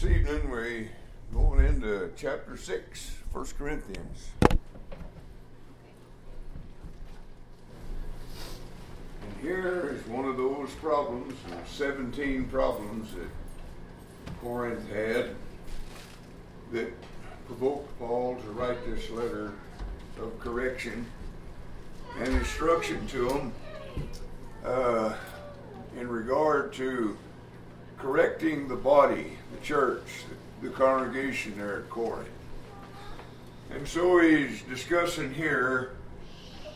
[0.00, 0.88] This evening we're
[1.34, 4.30] going into chapter 6, 1 Corinthians.
[4.48, 4.58] And
[9.42, 11.34] here is one of those problems,
[11.66, 13.28] 17 problems that
[14.40, 15.34] Corinth had
[16.72, 16.90] that
[17.46, 19.52] provoked Paul to write this letter
[20.18, 21.04] of correction
[22.20, 23.52] and instruction to them
[24.64, 25.12] uh,
[25.98, 27.18] in regard to
[28.00, 30.24] correcting the body, the church,
[30.62, 32.28] the, congregation there at Corinth.
[33.70, 35.96] And so he's discussing here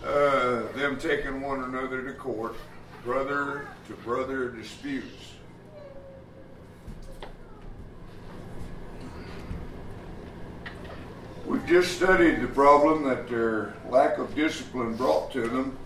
[0.04, 2.56] uh, them taking one another to court,
[3.04, 5.32] brother to brother disputes.
[11.46, 15.76] We've just studied the problem that their lack of discipline brought to them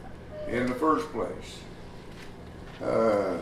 [0.49, 1.59] in the first place.
[2.83, 3.39] Uh,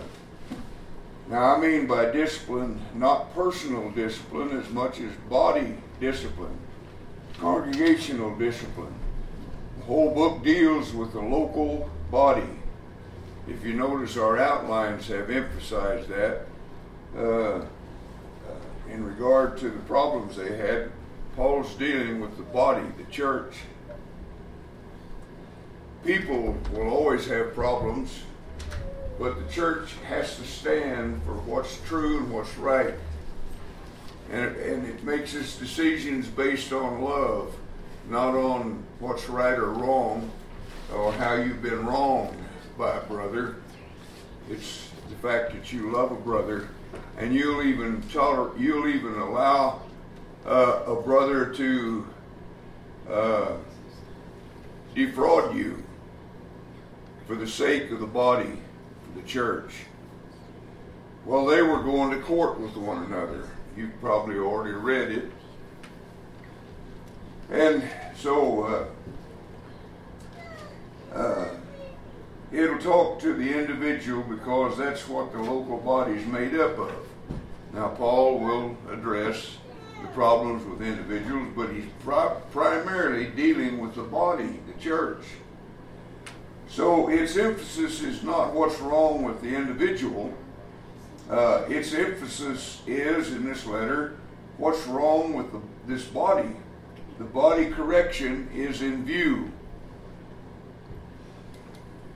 [1.28, 6.56] now, I mean by discipline, not personal discipline as much as body discipline,
[7.38, 8.94] congregational discipline.
[9.78, 12.48] The whole book deals with the local body.
[13.48, 16.46] If you notice, our outlines have emphasized that.
[17.16, 17.20] Uh,
[17.58, 17.64] uh,
[18.90, 20.92] in regard to the problems they had,
[21.34, 23.56] Paul's dealing with the body, the church.
[26.04, 28.20] People will always have problems
[29.18, 32.94] but the church has to stand for what's true and what's right.
[34.30, 37.54] And it, and it makes its decisions based on love,
[38.08, 40.30] not on what's right or wrong
[40.94, 42.36] or how you've been wronged
[42.76, 43.56] by a brother.
[44.50, 46.68] It's the fact that you love a brother
[47.18, 49.82] and you'll even you'll even allow
[50.44, 52.06] uh, a brother to
[53.08, 53.52] uh,
[54.94, 55.82] defraud you
[57.26, 58.58] for the sake of the body
[59.16, 59.72] the church.
[61.24, 63.48] Well, they were going to court with one another.
[63.76, 65.30] You probably already read it.
[67.50, 67.82] And
[68.16, 68.88] so
[71.12, 71.48] uh, uh,
[72.52, 76.92] it'll talk to the individual because that's what the local body is made up of.
[77.72, 79.58] Now, Paul will address
[80.00, 85.24] the problems with individuals, but he's pri- primarily dealing with the body, the church.
[86.68, 90.34] So its emphasis is not what's wrong with the individual.
[91.30, 94.16] Uh, its emphasis is in this letter
[94.58, 96.50] what's wrong with the, this body.
[97.18, 99.50] The body correction is in view.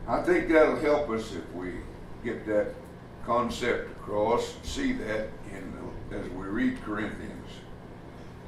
[0.06, 1.72] I think that'll help us if we
[2.24, 2.74] get that
[3.24, 5.72] concept across, see that in
[6.10, 7.48] the, as we read Corinthians.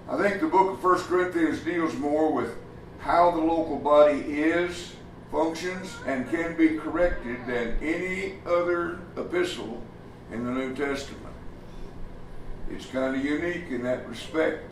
[0.09, 2.57] I think the book of 1 Corinthians deals more with
[2.99, 4.95] how the local body is
[5.33, 9.83] functions and can be corrected than any other epistle
[10.31, 11.35] in the New Testament.
[12.71, 14.71] It's kind of unique in that respect.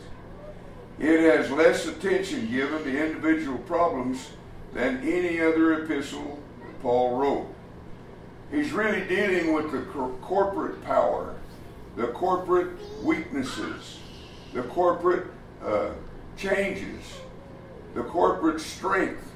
[0.99, 4.29] It has less attention given to individual problems
[4.73, 6.39] than any other epistle
[6.83, 7.47] Paul wrote.
[8.51, 11.35] He's really dealing with the cor- corporate power,
[11.95, 12.69] the corporate
[13.03, 13.99] weaknesses,
[14.53, 15.27] the corporate
[15.63, 15.91] uh,
[16.37, 17.01] changes,
[17.95, 19.30] the corporate strength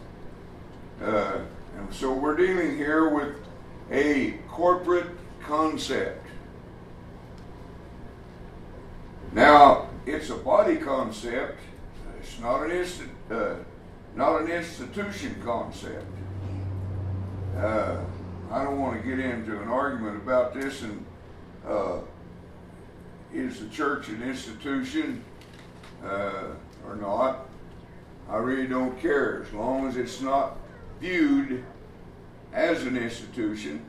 [1.01, 1.39] uh,
[1.77, 3.35] and so we're dealing here with
[3.91, 5.07] a corporate
[5.41, 6.25] concept.
[9.33, 11.59] Now, it's a body concept.
[12.19, 13.55] It's not an instant, uh,
[14.15, 16.05] not an institution concept.
[17.57, 17.97] Uh,
[18.51, 20.81] I don't want to get into an argument about this.
[20.83, 21.05] And
[21.67, 21.99] uh,
[23.33, 25.23] is the church an institution
[26.03, 26.45] uh,
[26.87, 27.49] or not?
[28.29, 30.57] I really don't care as long as it's not
[30.99, 31.63] viewed
[32.53, 33.83] as an institution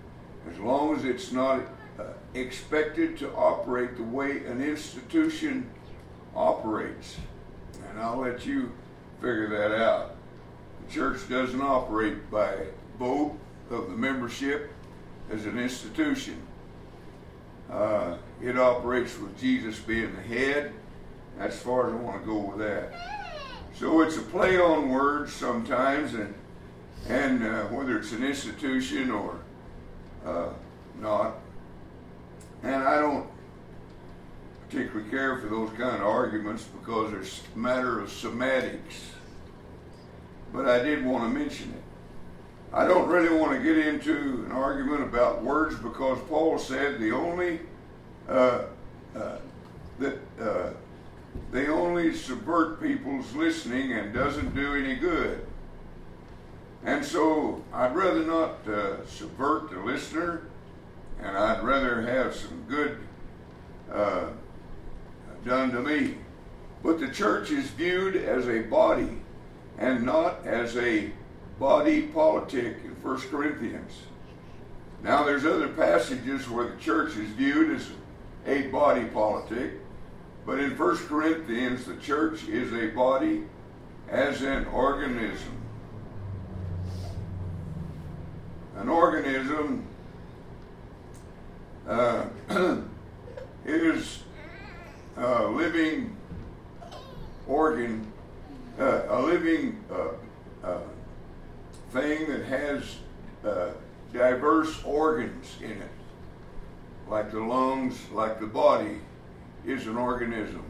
[0.51, 1.61] as long as it's not
[1.99, 5.69] uh, expected to operate the way an institution
[6.35, 7.17] operates.
[7.89, 8.73] And I'll let you
[9.21, 10.17] figure that out.
[10.87, 12.67] The church doesn't operate by
[12.99, 13.37] vote
[13.71, 14.71] of the membership
[15.31, 16.41] as an institution.
[17.71, 20.73] Uh, it operates with Jesus being the head.
[21.39, 22.95] That's as far as I want to go with that.
[23.75, 26.33] So it's a play on words sometimes, and
[27.09, 29.39] and uh, whether it's an institution or
[30.25, 30.49] uh,
[31.01, 31.37] not.
[32.63, 33.29] And I don't
[34.69, 39.11] particularly care for those kind of arguments because it's a matter of semantics.
[40.53, 41.83] But I did want to mention it.
[42.73, 47.13] I don't really want to get into an argument about words because Paul said the
[47.13, 47.61] only
[48.29, 48.65] uh,
[49.15, 49.39] uh
[49.99, 50.71] that uh,
[51.53, 55.47] they only subvert people's listening and doesn't do any good.
[56.87, 60.43] And so I'd rather not uh, subvert the listener,
[61.21, 62.99] and I'd rather have some good
[63.93, 64.29] uh,
[65.45, 66.19] done to me.
[66.85, 69.19] But the church is viewed as a body
[69.79, 71.11] and not as a
[71.59, 74.03] body politic in 1 Corinthians.
[75.03, 77.91] Now, there's other passages where the church is viewed as
[78.47, 79.73] a body politic,
[80.47, 83.43] but in 1 Corinthians, the church is a body
[84.09, 85.56] as an organism.
[88.77, 89.87] An organism
[91.89, 92.27] uh,
[93.65, 94.23] is
[95.17, 96.15] a living
[97.47, 98.13] organ,
[98.79, 100.81] uh, a living uh, uh
[101.91, 102.97] thing that has
[103.47, 103.71] uh,
[104.13, 105.91] diverse organs in it,
[107.09, 109.01] like the lungs, like the body,
[109.65, 110.65] is an organism.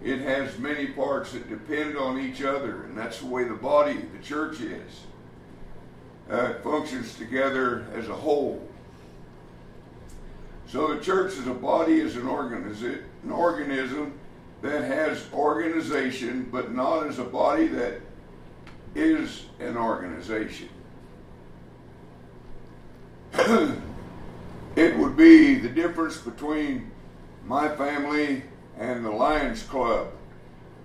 [0.00, 3.94] It has many parts that depend on each other, and that's the way the body,
[4.16, 5.00] the church is.
[6.28, 8.60] Uh, functions together as a whole.
[10.66, 14.18] So the church as a body is an, organiz- an organism
[14.60, 18.00] that has organization, but not as a body that
[18.96, 20.68] is an organization.
[24.74, 26.90] it would be the difference between
[27.44, 28.42] my family
[28.76, 30.08] and the Lions Club,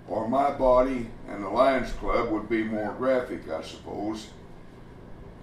[0.07, 4.27] or my body and the Lions Club would be more graphic, I suppose.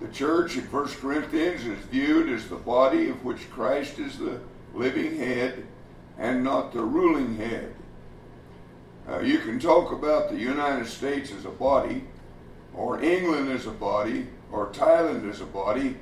[0.01, 4.41] The church in 1 Corinthians is viewed as the body of which Christ is the
[4.73, 5.67] living head
[6.17, 7.75] and not the ruling head.
[9.09, 12.05] Uh, you can talk about the United States as a body,
[12.75, 15.97] or England as a body, or Thailand as a body,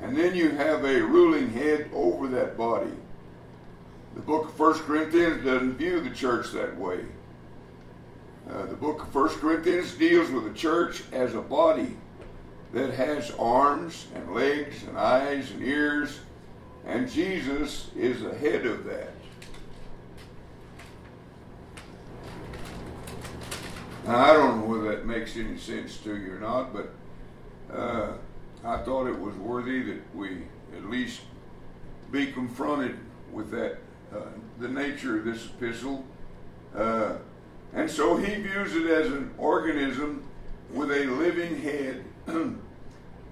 [0.00, 2.92] and then you have a ruling head over that body.
[4.14, 7.00] The book of 1 Corinthians doesn't view the church that way.
[8.48, 11.96] Uh, the book of 1 Corinthians deals with the church as a body
[12.74, 16.18] that has arms and legs and eyes and ears,
[16.84, 19.10] and Jesus is the head of that.
[24.04, 26.92] Now, I don't know whether that makes any sense to you or not, but
[27.72, 28.12] uh,
[28.64, 30.42] I thought it was worthy that we
[30.76, 31.20] at least
[32.10, 32.98] be confronted
[33.32, 33.78] with that,
[34.12, 34.18] uh,
[34.58, 36.04] the nature of this epistle.
[36.74, 37.14] Uh,
[37.72, 40.24] and so he views it as an organism
[40.74, 42.04] with a living head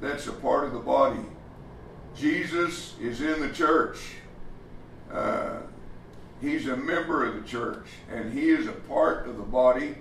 [0.00, 1.24] that's a part of the body.
[2.16, 3.98] Jesus is in the church.
[5.10, 5.58] Uh,
[6.40, 9.96] he's a member of the church, and he is a part of the body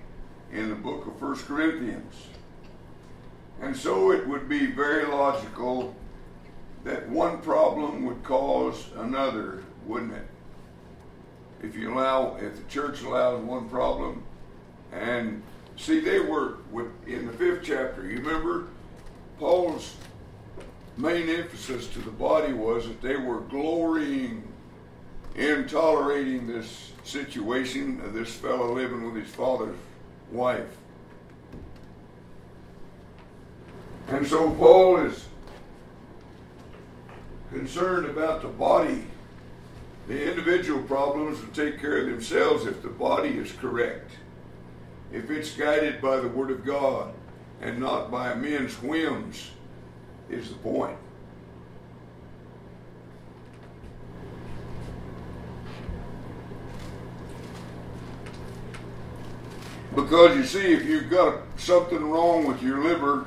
[0.51, 2.27] in the book of First Corinthians.
[3.61, 5.95] And so it would be very logical
[6.83, 10.27] that one problem would cause another, wouldn't it?
[11.61, 14.23] If you allow, if the church allows one problem,
[14.91, 15.43] and
[15.81, 16.57] see, they were
[17.07, 18.03] in the fifth chapter.
[18.03, 18.67] You remember,
[19.39, 19.95] Paul's
[20.97, 24.47] main emphasis to the body was that they were glorying
[25.35, 29.77] in tolerating this situation of this fellow living with his father's
[30.31, 30.77] wife.
[34.09, 35.25] And so Paul is
[37.51, 39.05] concerned about the body.
[40.07, 44.11] The individual problems will take care of themselves if the body is correct,
[45.11, 47.13] if it's guided by the Word of God
[47.61, 49.51] and not by men's whims,
[50.29, 50.97] is the point.
[59.93, 63.25] Because you see, if you've got something wrong with your liver,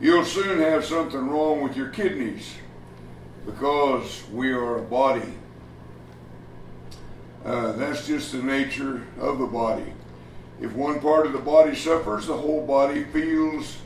[0.00, 2.54] you'll soon have something wrong with your kidneys
[3.44, 5.34] because we are a body.
[7.44, 9.92] Uh, that's just the nature of the body.
[10.60, 13.78] If one part of the body suffers, the whole body feels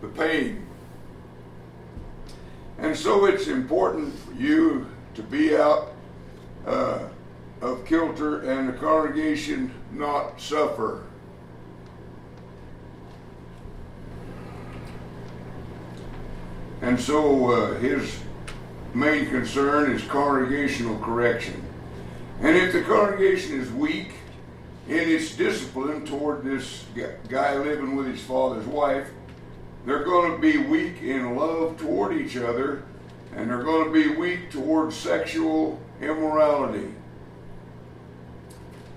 [0.00, 0.66] the pain.
[2.78, 5.92] And so it's important for you to be out
[6.66, 7.00] uh,
[7.60, 11.04] of kilter and the congregation not suffer.
[16.80, 18.18] And so uh, his
[18.92, 21.62] main concern is congregational correction.
[22.40, 24.12] And if the congregation is weak
[24.88, 26.84] in its discipline toward this
[27.28, 29.08] guy living with his father's wife,
[29.86, 32.82] they're going to be weak in love toward each other,
[33.34, 36.94] and they're going to be weak toward sexual immorality.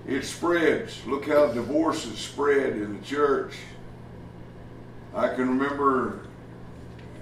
[0.07, 1.05] It spreads.
[1.05, 3.55] Look how divorces spread in the church.
[5.13, 6.21] I can remember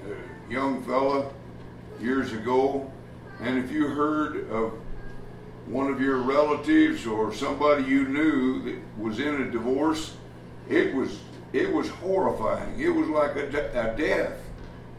[0.06, 1.32] a young fella
[2.00, 2.92] years ago,
[3.42, 4.74] and if you heard of
[5.68, 10.16] one of your relatives or somebody you knew that was in a divorce,
[10.70, 11.20] it was
[11.54, 12.80] it was horrifying.
[12.80, 14.40] It was like a, de- a death.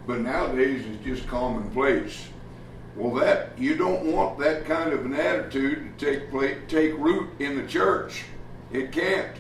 [0.07, 2.29] But nowadays it's just commonplace.
[2.97, 7.29] Well, that you don't want that kind of an attitude to take place, take root
[7.41, 8.25] in the church.
[8.73, 9.37] It can't.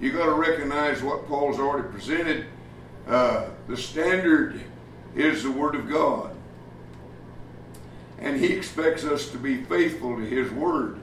[0.00, 2.46] You got to recognize what Paul's already presented.
[3.06, 4.60] Uh, the standard
[5.14, 6.35] is the Word of God,
[8.18, 11.00] and he expects us to be faithful to His Word.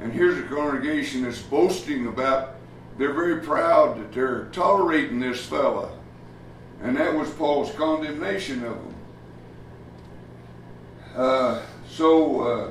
[0.00, 2.56] And here's a congregation that's boasting about.
[2.98, 5.92] They're very proud that they're tolerating this fella,
[6.82, 8.94] and that was Paul's condemnation of them.
[11.16, 12.70] Uh, so uh,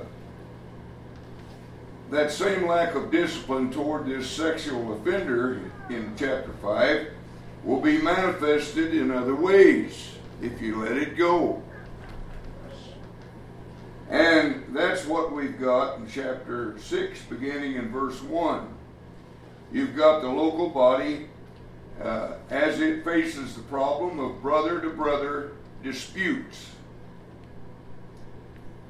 [2.10, 7.08] that same lack of discipline toward this sexual offender in chapter 5
[7.64, 10.12] will be manifested in other ways
[10.42, 11.64] if you let it go.
[14.12, 18.68] And that's what we've got in chapter 6, beginning in verse 1.
[19.72, 21.30] You've got the local body
[22.04, 26.72] uh, as it faces the problem of brother to brother disputes.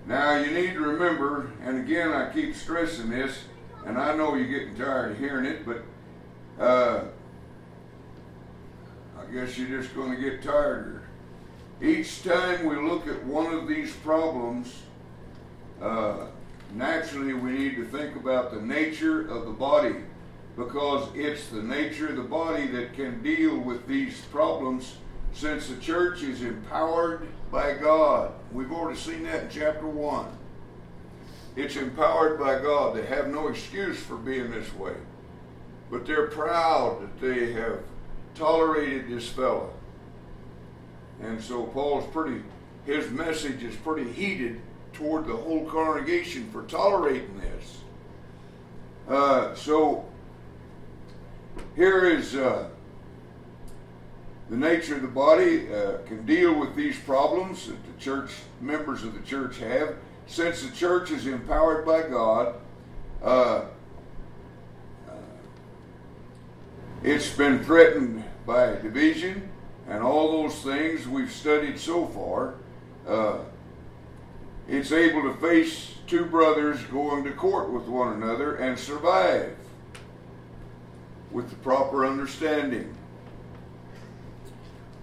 [0.07, 3.43] Now, you need to remember, and again, I keep stressing this,
[3.85, 5.83] and I know you're getting tired of hearing it, but
[6.59, 7.03] uh,
[9.19, 11.03] I guess you're just going to get tired.
[11.79, 14.81] Each time we look at one of these problems,
[15.81, 16.27] uh,
[16.73, 19.95] naturally we need to think about the nature of the body
[20.55, 24.97] because it's the nature of the body that can deal with these problems
[25.33, 28.33] since the church is empowered by God.
[28.51, 30.25] We've already seen that in chapter 1.
[31.55, 32.95] It's empowered by God.
[32.95, 34.95] They have no excuse for being this way.
[35.89, 37.79] But they're proud that they have
[38.35, 39.73] tolerated this fellow.
[41.21, 42.41] And so Paul's pretty,
[42.85, 44.61] his message is pretty heated
[45.01, 47.79] toward the whole congregation for tolerating this.
[49.10, 50.05] Uh, so
[51.75, 52.70] here is uh,
[54.50, 59.03] the nature of the body uh, can deal with these problems that the church members
[59.03, 59.96] of the church have.
[60.27, 62.55] Since the church is empowered by God,
[63.24, 63.65] uh, uh,
[67.03, 69.50] it's been threatened by division
[69.89, 72.53] and all those things we've studied so far.
[74.68, 79.56] It's able to face two brothers going to court with one another and survive
[81.32, 82.94] with the proper understanding.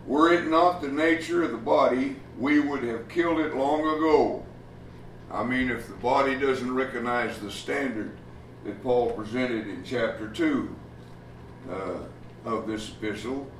[0.06, 4.44] Were it not the nature of the body, we would have killed it long ago.
[5.30, 8.16] I mean, if the body doesn't recognize the standard
[8.64, 10.76] that Paul presented in chapter 2
[11.70, 11.74] uh,
[12.46, 13.50] of this epistle,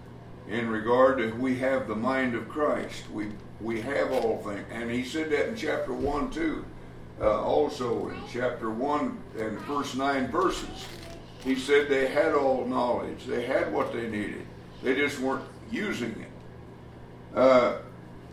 [0.49, 3.27] in regard to we have the mind of Christ, we,
[3.61, 4.65] we have all things.
[4.71, 6.65] And he said that in chapter 1 too.
[7.21, 10.87] Uh, also in chapter 1 and the first nine verses,
[11.43, 13.25] he said they had all knowledge.
[13.27, 14.47] They had what they needed.
[14.83, 17.37] They just weren't using it.
[17.37, 17.79] Uh,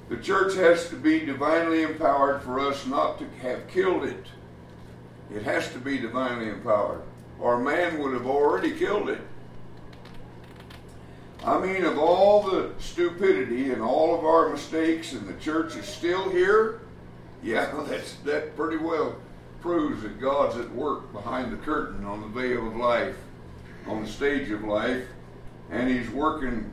[0.10, 4.26] the church has to be divinely empowered for us not to have killed it.
[5.34, 7.02] It has to be divinely empowered,
[7.40, 9.22] or man would have already killed it.
[11.46, 15.86] I mean, of all the stupidity and all of our mistakes, and the church is
[15.86, 16.82] still here,
[17.44, 19.16] yeah, that's, that pretty well
[19.62, 23.16] proves that God's at work behind the curtain on the veil of life,
[23.88, 25.04] on the stage of life,
[25.70, 26.72] and He's working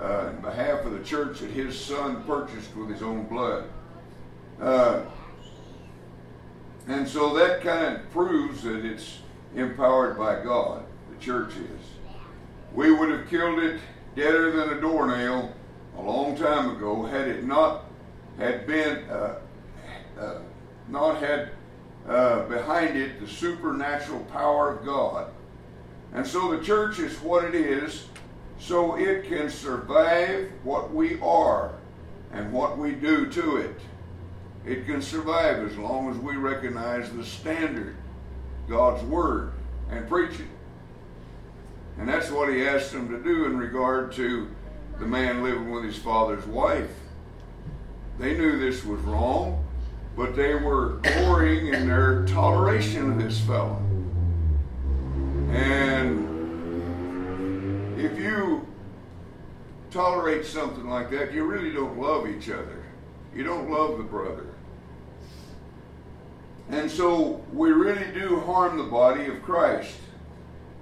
[0.00, 3.64] uh, in behalf of the church that his son purchased with his own blood.
[4.60, 5.02] Uh,
[6.88, 9.18] and so that kind of proves that it's
[9.54, 11.80] empowered by God, the church is.
[12.74, 13.80] We would have killed it
[14.14, 15.52] deader than a doornail
[15.96, 17.84] a long time ago had it not
[18.38, 19.38] had been uh,
[20.18, 20.38] uh,
[20.88, 21.50] not had
[22.08, 25.32] uh, behind it the supernatural power of God.
[26.12, 28.06] And so the church is what it is
[28.58, 31.72] so it can survive what we are
[32.32, 33.80] and what we do to it.
[34.64, 37.96] It can survive as long as we recognize the standard,
[38.68, 39.52] God's Word,
[39.90, 40.46] and preach it.
[41.98, 44.48] And that's what he asked them to do in regard to
[44.98, 46.90] the man living with his father's wife.
[48.18, 49.64] They knew this was wrong,
[50.16, 53.82] but they were glorying in their toleration of this fellow.
[55.50, 56.32] And
[58.00, 58.66] if you
[59.90, 62.84] tolerate something like that, you really don't love each other.
[63.34, 64.46] You don't love the brother.
[66.70, 69.96] And so we really do harm the body of Christ.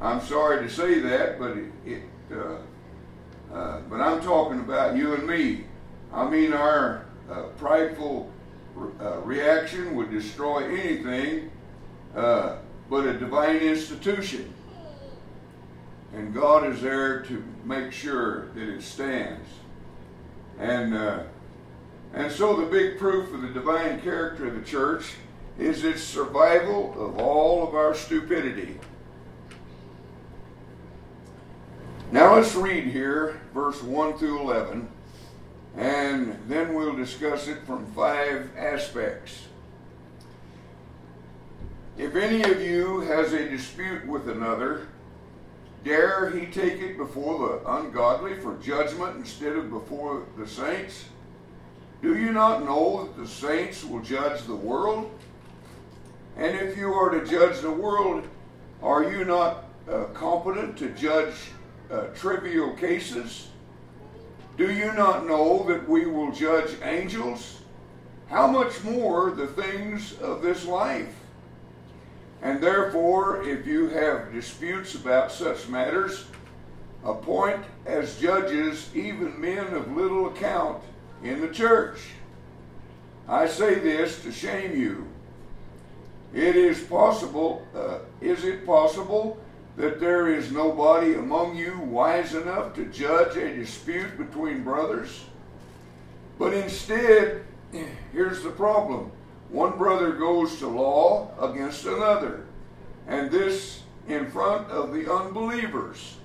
[0.01, 2.03] I'm sorry to say that, but it, it
[2.33, 5.65] uh, uh, but I'm talking about you and me.
[6.13, 8.31] I mean, our uh, prideful
[9.01, 11.51] uh, reaction would destroy anything
[12.15, 12.57] uh,
[12.89, 14.53] but a divine institution.
[16.15, 19.49] And God is there to make sure that it stands.
[20.59, 21.23] And uh,
[22.13, 25.13] And so the big proof of the divine character of the church
[25.59, 28.79] is its survival of all of our stupidity.
[32.13, 34.89] Now let's read here verse 1 through 11,
[35.77, 39.47] and then we'll discuss it from five aspects.
[41.97, 44.89] If any of you has a dispute with another,
[45.85, 51.05] dare he take it before the ungodly for judgment instead of before the saints?
[52.03, 55.17] Do you not know that the saints will judge the world?
[56.37, 58.27] And if you are to judge the world,
[58.83, 61.35] are you not uh, competent to judge
[61.91, 63.49] uh, trivial cases?
[64.57, 67.61] Do you not know that we will judge angels?
[68.29, 71.15] How much more the things of this life?
[72.43, 76.27] And therefore, if you have disputes about such matters,
[77.05, 80.83] appoint as judges even men of little account
[81.23, 81.99] in the church.
[83.29, 85.07] I say this to shame you.
[86.35, 89.39] It is possible, uh, is it possible
[89.81, 95.25] that there is nobody among you wise enough to judge a dispute between brothers?
[96.39, 97.45] But instead,
[98.13, 99.11] here's the problem
[99.49, 102.47] one brother goes to law against another,
[103.09, 106.17] and this in front of the unbelievers.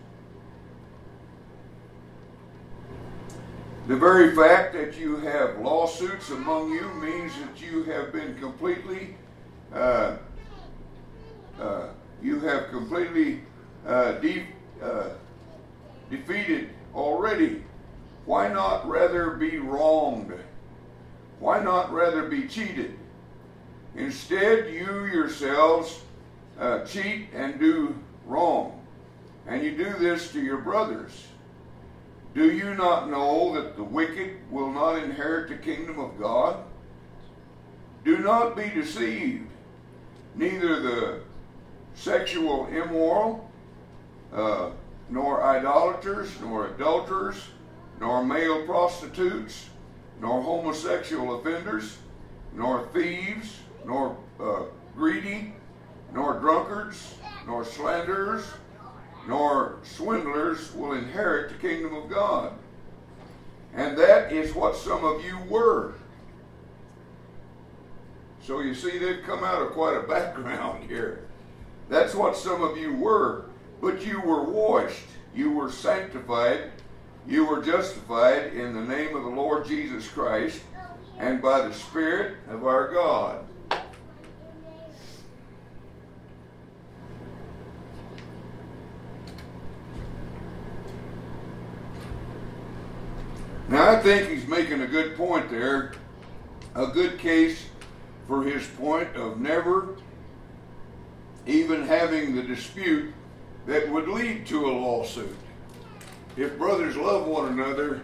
[3.88, 9.16] The very fact that you have lawsuits among you means that you have been completely,
[9.74, 10.18] uh,
[11.60, 11.88] uh,
[12.26, 13.42] you have completely
[13.86, 14.48] uh, de-
[14.82, 15.10] uh,
[16.10, 17.64] defeated already.
[18.26, 20.34] Why not rather be wronged?
[21.40, 22.98] Why not rather be cheated?
[23.96, 26.02] Instead, you yourselves
[26.60, 28.82] uh, cheat and do wrong.
[29.48, 31.28] And you do this to your brothers.
[32.34, 36.64] Do you not know that the wicked will not inherit the kingdom of God?
[38.04, 39.48] Do not be deceived.
[40.34, 41.20] Neither the
[41.96, 43.50] sexual immoral,
[44.34, 44.70] uh,
[45.10, 47.42] nor idolaters, nor adulterers,
[48.00, 49.70] nor male prostitutes,
[50.22, 51.98] nor homosexual offenders,
[52.54, 54.64] nor thieves, nor uh,
[54.96, 55.54] greedy,
[56.14, 57.16] nor drunkards,
[57.46, 58.46] nor slanderers,
[59.28, 62.54] nor swindlers will inherit the kingdom of God.
[63.74, 65.94] And that is what some of you were.
[68.42, 71.25] So you see, they've come out of quite a background here.
[71.90, 73.46] That's what some of you were.
[73.82, 76.72] But you were washed, you were sanctified,
[77.28, 80.62] you were justified in the name of the Lord Jesus Christ
[81.18, 83.46] and by the Spirit of our God.
[93.68, 95.94] Now, I think he's making a good point there,
[96.76, 97.66] a good case
[98.28, 99.96] for his point of never
[101.46, 103.14] even having the dispute
[103.66, 105.36] that would lead to a lawsuit.
[106.38, 108.02] If brothers love one another,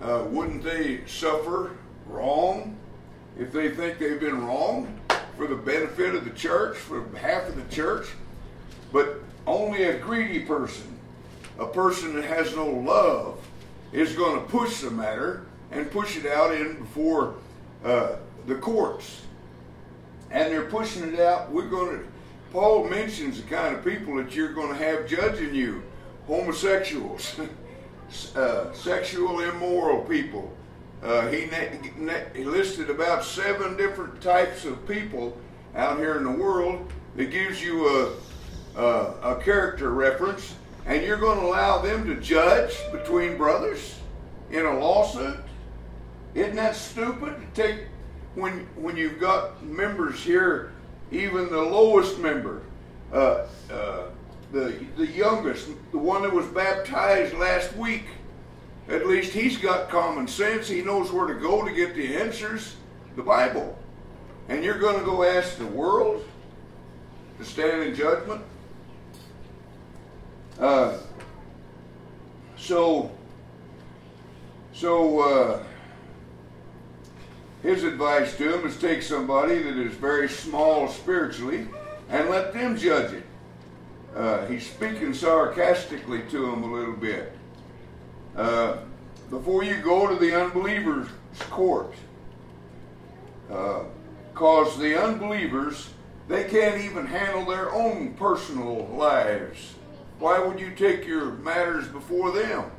[0.00, 2.76] uh, wouldn't they suffer wrong
[3.38, 4.98] if they think they've been wrong
[5.36, 8.08] for the benefit of the church, for half of the church?
[8.92, 10.98] But only a greedy person,
[11.58, 13.38] a person that has no love,
[13.92, 17.34] is going to push the matter and push it out in before
[17.84, 19.22] uh, the courts.
[20.30, 21.50] And they're pushing it out.
[21.50, 22.06] We're going to.
[22.52, 25.82] Paul mentions the kind of people that you're going to have judging you
[26.26, 27.38] homosexuals,
[28.36, 30.52] uh, sexual immoral people.
[31.02, 31.48] Uh, he,
[32.34, 35.36] he listed about seven different types of people
[35.74, 37.88] out here in the world that gives you
[38.76, 40.54] a, a, a character reference
[40.86, 43.98] and you're going to allow them to judge between brothers
[44.50, 45.38] in a lawsuit?
[46.34, 47.34] Isn't that stupid?
[47.54, 47.84] Take
[48.34, 50.69] when when you've got members here,
[51.10, 52.62] even the lowest member,
[53.12, 54.06] uh, uh,
[54.52, 58.04] the the youngest, the one that was baptized last week.
[58.88, 60.66] At least he's got common sense.
[60.66, 62.74] He knows where to go to get the answers,
[63.14, 63.78] the Bible.
[64.48, 66.24] And you're going to go ask the world
[67.38, 68.42] to stand in judgment?
[70.58, 70.98] Uh,
[72.56, 73.10] so,
[74.72, 75.64] so uh,
[77.62, 81.66] his advice to him is take somebody that is very small spiritually
[82.08, 83.24] and let them judge it.
[84.14, 87.32] Uh, he's speaking sarcastically to him a little bit.
[88.36, 88.78] Uh,
[89.28, 91.08] before you go to the unbeliever's
[91.50, 91.94] court,
[93.46, 95.90] because uh, the unbelievers,
[96.28, 99.74] they can't even handle their own personal lives
[100.20, 102.70] why would you take your matters before them?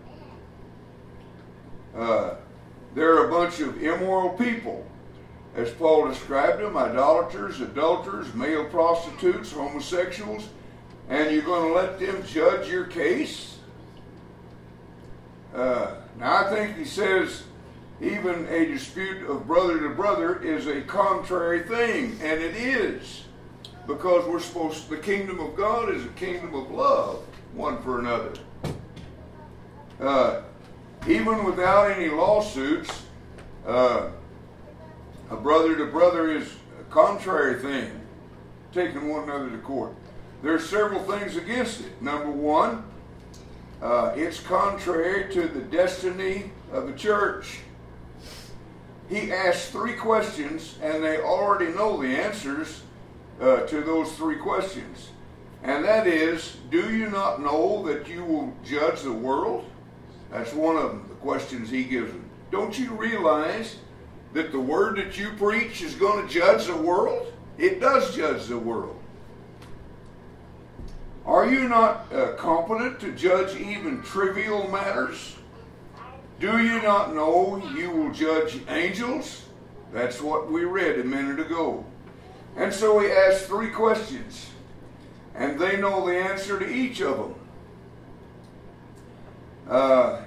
[1.95, 2.35] Uh,
[2.95, 4.85] they're a bunch of immoral people,
[5.55, 10.49] as Paul described them idolaters, adulterers, male prostitutes, homosexuals,
[11.09, 13.57] and you're going to let them judge your case?
[15.53, 17.43] Uh, now, I think he says
[17.99, 23.25] even a dispute of brother to brother is a contrary thing, and it is.
[23.87, 27.99] Because we're supposed to, the kingdom of God is a kingdom of love one for
[27.99, 28.33] another.
[29.99, 30.41] Uh,
[31.07, 33.03] even without any lawsuits,
[33.65, 34.09] uh,
[35.29, 37.91] a brother to brother is a contrary thing,
[38.71, 39.93] taking one another to court.
[40.43, 42.01] There are several things against it.
[42.01, 42.83] Number one,
[43.81, 47.59] uh, it's contrary to the destiny of the church.
[49.09, 52.83] He asked three questions, and they already know the answers
[53.41, 55.09] uh, to those three questions.
[55.63, 59.65] And that is, do you not know that you will judge the world?
[60.31, 62.23] That's one of them, the questions he gives them.
[62.51, 63.77] Don't you realize
[64.33, 67.33] that the word that you preach is going to judge the world?
[67.57, 68.97] It does judge the world.
[71.25, 75.35] Are you not uh, competent to judge even trivial matters?
[76.39, 79.45] Do you not know you will judge angels?
[79.93, 81.85] That's what we read a minute ago.
[82.57, 84.49] And so he asked three questions,
[85.35, 87.35] and they know the answer to each of them.
[89.67, 90.21] Uh,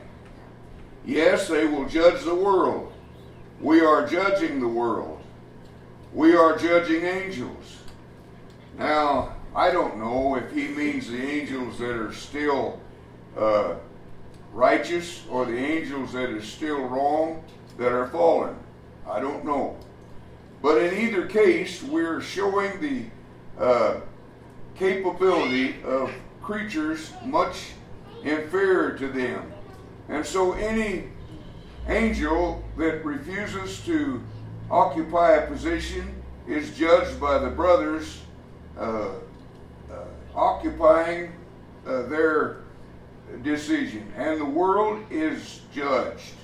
[1.04, 2.92] yes, they will judge the world.
[3.60, 5.22] We are judging the world.
[6.12, 7.78] We are judging angels.
[8.78, 12.80] Now, I don't know if he means the angels that are still
[13.36, 13.74] uh,
[14.52, 17.42] righteous or the angels that are still wrong
[17.78, 18.56] that are fallen.
[19.08, 19.76] I don't know.
[20.62, 24.00] But in either case, we're showing the uh,
[24.76, 26.10] capability of
[26.42, 27.72] creatures much
[28.24, 29.52] inferior to them.
[30.08, 31.04] And so any
[31.88, 34.22] angel that refuses to
[34.70, 36.14] occupy a position
[36.48, 38.22] is judged by the brothers
[38.78, 39.10] uh,
[39.90, 41.32] uh, occupying
[41.86, 42.64] uh, their
[43.42, 46.34] decision, and the world is judged.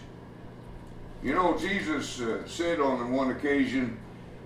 [1.22, 3.98] You know, Jesus uh, said on one occasion,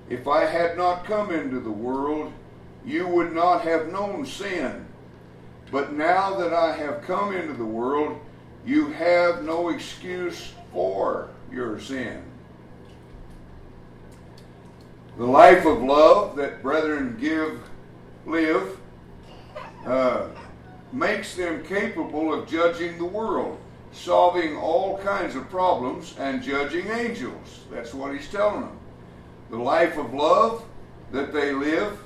[0.09, 2.33] If I had not come into the world,
[2.85, 4.87] you would not have known sin.
[5.75, 8.21] But now that I have come into the world,
[8.65, 12.23] you have no excuse for your sin.
[15.19, 17.61] The life of love that brethren give,
[18.25, 18.79] live,
[19.85, 20.29] uh,
[20.93, 23.59] makes them capable of judging the world,
[23.91, 27.63] solving all kinds of problems, and judging angels.
[27.73, 28.79] That's what he's telling them.
[29.51, 30.65] The life of love
[31.11, 31.99] that they live,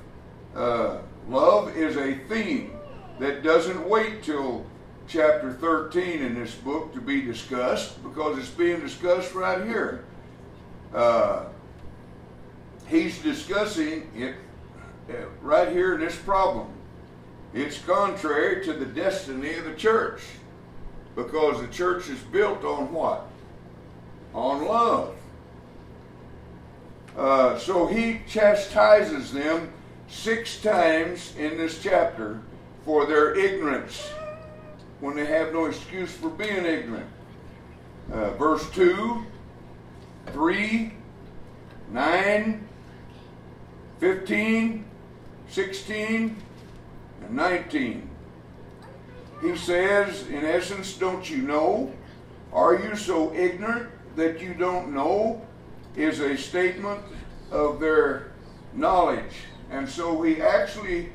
[0.57, 2.78] uh, love is a theme
[3.19, 4.65] that doesn't wait till
[5.09, 10.05] chapter 13 in this book to be discussed because it's being discussed right here.
[10.95, 11.47] Uh,
[12.87, 14.35] he's discussing it
[15.11, 16.69] uh, right here in this problem.
[17.55, 20.21] It's contrary to the destiny of the church
[21.17, 23.27] because the church is built on what?
[24.35, 25.17] On love.
[27.17, 29.73] Uh, so he chastises them
[30.09, 32.41] six times in this chapter
[32.89, 34.09] for their ignorance
[35.01, 37.05] when they have no excuse for being ignorant.
[38.11, 39.27] Uh, verse 2,
[40.29, 40.95] 3,
[41.91, 42.69] 9,
[44.01, 44.85] 15,
[45.51, 46.37] 16,
[47.21, 48.11] and 19.
[49.43, 51.93] He says, in essence, don't you know?
[52.55, 55.47] Are you so ignorant that you don't know?
[55.95, 57.03] Is a statement
[57.51, 58.33] of their
[58.73, 59.45] knowledge.
[59.71, 61.11] And so he actually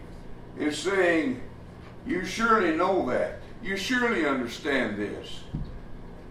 [0.60, 1.42] is saying,
[2.06, 3.40] You surely know that.
[3.64, 5.42] You surely understand this.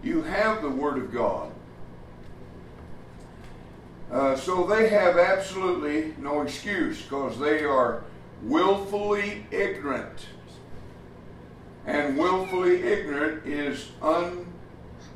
[0.03, 1.51] You have the Word of God.
[4.11, 8.03] Uh, so they have absolutely no excuse because they are
[8.43, 10.27] willfully ignorant.
[11.87, 14.47] And willfully ignorant is uncurable.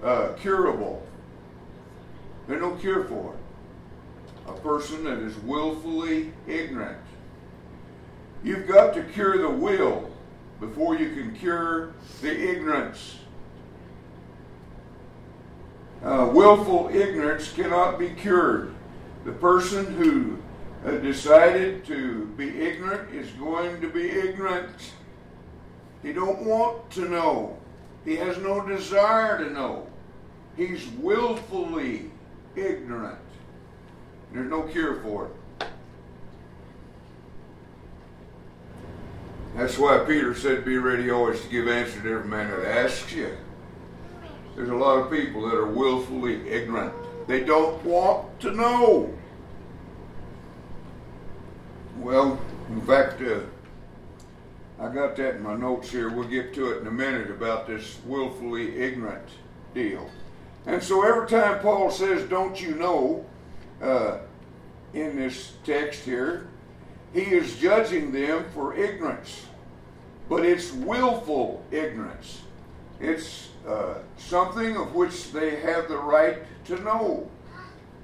[0.04, 1.06] Uh,
[2.48, 4.50] There's no cure for it.
[4.50, 6.98] A person that is willfully ignorant.
[8.44, 10.10] You've got to cure the will
[10.60, 13.18] before you can cure the ignorance.
[16.04, 18.74] Uh, willful ignorance cannot be cured.
[19.26, 20.38] The person who
[20.86, 24.94] uh, decided to be ignorant is going to be ignorant.
[26.04, 27.58] He don't want to know.
[28.06, 29.88] He has no desire to know.
[30.56, 32.12] He's willfully
[32.56, 33.20] ignorant.
[34.32, 35.32] There's no cure for it.
[39.58, 43.12] That's why Peter said, Be ready always to give answer to every man that asks
[43.12, 43.36] you.
[44.56, 46.94] There's a lot of people that are willfully ignorant.
[47.26, 49.12] They don't want to know.
[51.98, 52.40] Well,
[52.70, 53.40] in fact, uh,
[54.80, 56.12] I got that in my notes here.
[56.12, 59.28] We'll get to it in a minute about this willfully ignorant
[59.74, 60.08] deal.
[60.68, 63.26] And so every time Paul says, Don't you know,
[63.82, 64.20] uh,
[64.94, 66.48] in this text here,
[67.14, 69.46] he is judging them for ignorance.
[70.30, 72.42] But it's willful ignorance.
[73.00, 77.30] It's uh, something of which they have the right to know.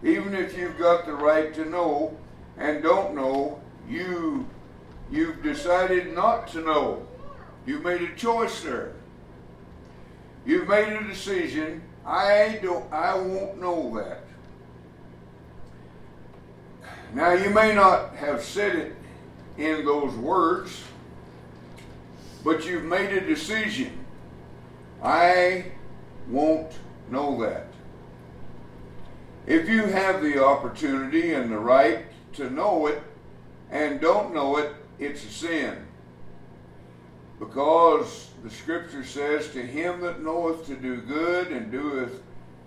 [0.04, 2.18] Even if you've got the right to know
[2.58, 4.46] and don't know, you
[5.12, 7.06] you've decided not to know.
[7.66, 8.94] You've made a choice there.
[10.46, 11.82] You've made a decision.
[12.06, 14.23] I don't I won't know that.
[17.14, 18.96] Now you may not have said it
[19.58, 20.84] in those words,
[22.44, 24.04] but you've made a decision.
[25.02, 25.66] I
[26.28, 26.72] won't
[27.12, 27.68] know that.
[29.46, 33.04] If you have the opportunity and the right to know it
[33.70, 35.86] and don't know it, it's a sin.
[37.38, 42.22] Because the scripture says, To him that knoweth to do good and doeth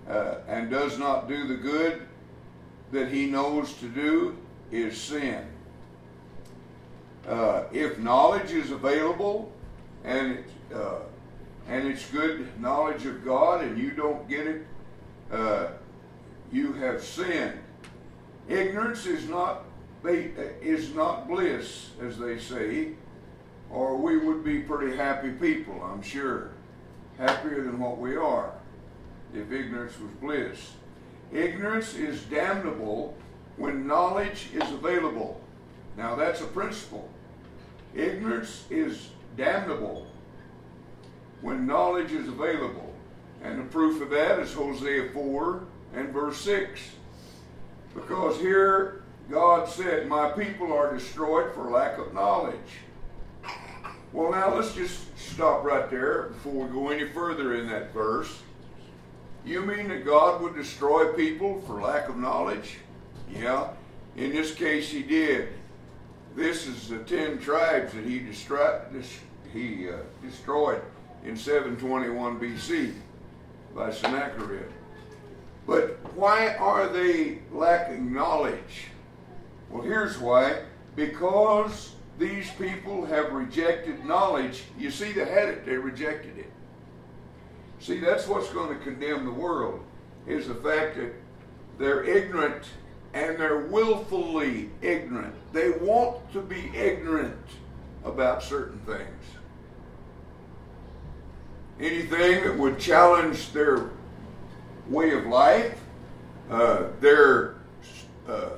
[0.08, 2.06] uh, and does not do the good
[2.92, 4.36] that he knows to do
[4.70, 5.46] is sin.
[7.26, 9.52] Uh, if knowledge is available
[10.04, 10.44] and
[10.74, 11.00] uh,
[11.68, 14.66] and it's good knowledge of God and you don't get it,
[15.32, 15.68] uh,
[16.52, 17.58] you have sinned.
[18.48, 19.64] Ignorance is not
[20.04, 22.90] is not bliss, as they say,
[23.70, 26.52] or we would be pretty happy people, I'm sure,
[27.18, 28.52] happier than what we are,
[29.34, 30.72] if ignorance was bliss.
[31.32, 33.16] Ignorance is damnable
[33.56, 35.40] when knowledge is available.
[35.96, 37.08] Now that's a principle.
[37.94, 40.06] Ignorance is damnable
[41.40, 42.92] when knowledge is available.
[43.42, 46.80] And the proof of that is Hosea 4 and verse 6.
[47.94, 52.54] Because here God said, My people are destroyed for lack of knowledge.
[54.12, 58.42] Well, now let's just stop right there before we go any further in that verse.
[59.46, 62.78] You mean that God would destroy people for lack of knowledge?
[63.32, 63.68] Yeah,
[64.16, 65.50] in this case, He did.
[66.34, 69.04] This is the ten tribes that He, destri-
[69.52, 70.82] he uh, destroyed
[71.24, 72.92] in 721 BC
[73.74, 74.68] by Sennacherib.
[75.64, 78.88] But why are they lacking knowledge?
[79.70, 80.62] Well, here's why.
[80.96, 84.64] Because these people have rejected knowledge.
[84.78, 86.50] You see, they had it, they rejected it.
[87.80, 89.80] See, that's what's going to condemn the world,
[90.26, 91.12] is the fact that
[91.78, 92.64] they're ignorant
[93.14, 95.34] and they're willfully ignorant.
[95.52, 97.46] They want to be ignorant
[98.04, 99.36] about certain things
[101.80, 103.90] anything that would challenge their
[104.88, 105.78] way of life,
[106.50, 107.56] uh, their
[108.28, 108.50] uh,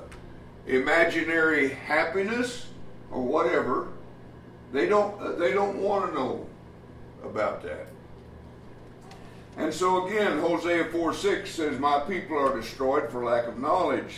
[0.66, 2.66] imaginary happiness,
[3.10, 3.88] or whatever.
[4.72, 5.20] They don't.
[5.20, 6.46] Uh, they don't want to know
[7.24, 7.86] about that.
[9.58, 14.14] And so again, Hosea 4 6 says, My people are destroyed for lack of knowledge.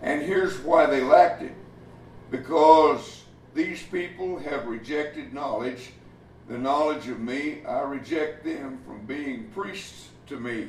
[0.00, 1.52] And here's why they lacked it
[2.30, 5.90] because these people have rejected knowledge
[6.50, 10.66] the knowledge of me, I reject them from being priests to me.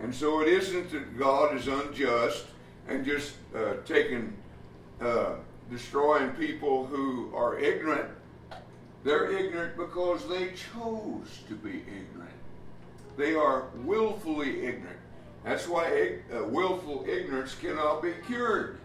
[0.00, 2.46] And so it isn't that God is unjust
[2.88, 4.32] and just uh, taking,
[4.98, 5.34] uh,
[5.70, 8.08] destroying people who are ignorant.
[9.04, 12.30] They're ignorant because they chose to be ignorant.
[13.16, 14.98] They are willfully ignorant.
[15.44, 18.78] That's why uh, willful ignorance cannot be cured.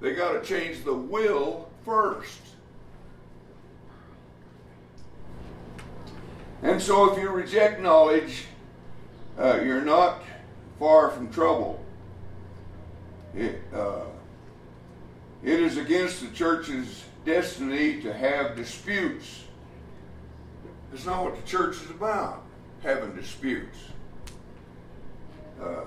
[0.00, 2.40] They got to change the will first.
[6.62, 8.44] And so if you reject knowledge,
[9.38, 10.22] uh, you're not
[10.78, 11.82] far from trouble.
[13.34, 14.04] It, uh,
[15.42, 19.44] it is against the church's destiny to have disputes.
[20.90, 22.42] That's not what the church is about,
[22.82, 23.78] having disputes.
[25.60, 25.84] Uh,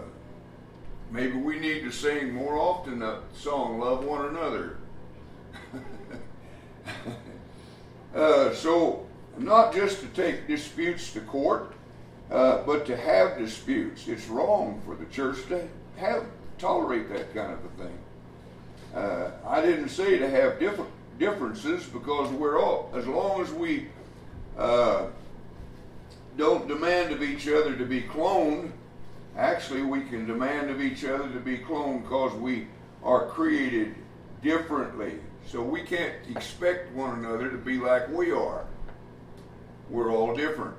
[1.12, 4.78] maybe we need to sing more often the song, Love One Another.
[8.16, 9.06] uh, so
[9.38, 11.74] not just to take disputes to court,
[12.32, 14.08] uh, but to have disputes.
[14.08, 15.68] It's wrong for the church to
[15.98, 16.26] have
[16.58, 17.98] tolerate that kind of a thing.
[18.96, 20.80] Uh, I didn't say to have diff-
[21.20, 23.88] differences because we're all as long as we
[24.58, 25.08] uh,
[26.38, 28.72] don't demand of each other to be cloned.
[29.38, 32.68] Actually, we can demand of each other to be cloned because we
[33.04, 33.96] are created
[34.42, 35.20] differently.
[35.48, 38.66] So we can't expect one another to be like we are.
[39.90, 40.76] We're all different.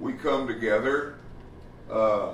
[0.00, 1.14] we come together,
[1.90, 2.32] uh,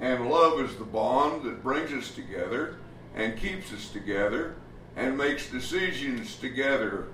[0.00, 2.76] and love is the bond that brings us together
[3.14, 4.54] and keeps us together
[5.00, 7.06] and makes decisions together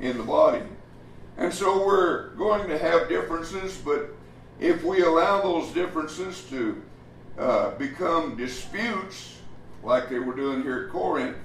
[0.00, 0.62] in the body.
[1.36, 4.10] And so we're going to have differences, but
[4.58, 6.82] if we allow those differences to
[7.38, 9.38] uh, become disputes,
[9.84, 11.36] like they were doing here at Corinth,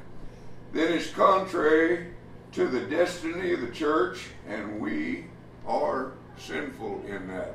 [0.73, 2.07] then it's contrary
[2.53, 5.25] to the destiny of the church, and we
[5.67, 7.53] are sinful in that.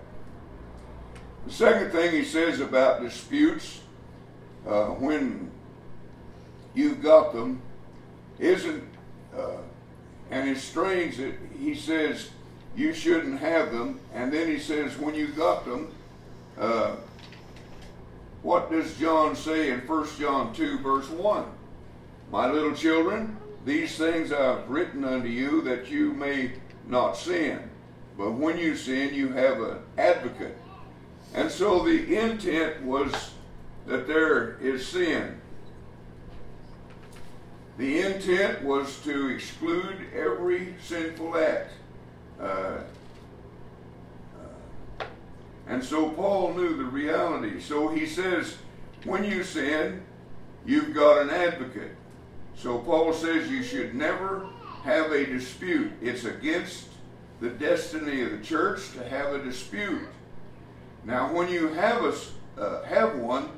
[1.45, 3.81] The second thing he says about disputes,
[4.65, 5.51] uh, when
[6.77, 7.63] you've got them,
[8.39, 8.85] isn't,
[9.37, 9.59] uh,
[10.31, 12.31] and it's strange that he says
[12.77, 15.93] you shouldn't have them, and then he says when you got them,
[16.59, 16.97] uh,
[18.43, 21.45] what does John say in 1 John 2, verse 1?
[22.31, 26.53] My little children, these things I've written unto you that you may
[26.87, 27.69] not sin.
[28.17, 30.57] But when you sin, you have an advocate.
[31.35, 33.13] And so the intent was
[33.87, 35.38] that there is sin.
[37.79, 41.71] The intent was to exclude every sinful act.
[42.41, 42.81] Uh,
[44.99, 45.05] uh,
[45.69, 47.61] and so Paul knew the reality.
[47.61, 48.57] So he says,
[49.05, 50.03] when you sin,
[50.67, 51.95] you've got an advocate.
[52.57, 54.49] So Paul says you should never
[54.83, 55.93] have a dispute.
[56.03, 56.89] It's against
[57.41, 60.09] the destiny of the church to have a dispute.
[61.05, 62.15] Now, when you have a
[62.61, 63.49] uh, have one,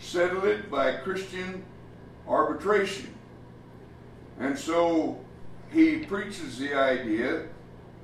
[0.00, 1.64] settle it by Christian
[2.26, 3.14] arbitration.
[4.38, 5.18] And so
[5.70, 7.44] he preaches the idea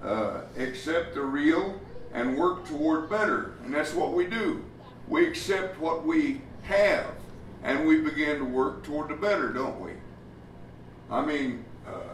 [0.04, 1.80] uh, accept the real
[2.12, 3.54] and work toward better.
[3.64, 4.64] And that's what we do.
[5.08, 7.06] We accept what we have
[7.62, 9.92] and we begin to work toward the better, don't we?
[11.10, 12.12] I mean, uh,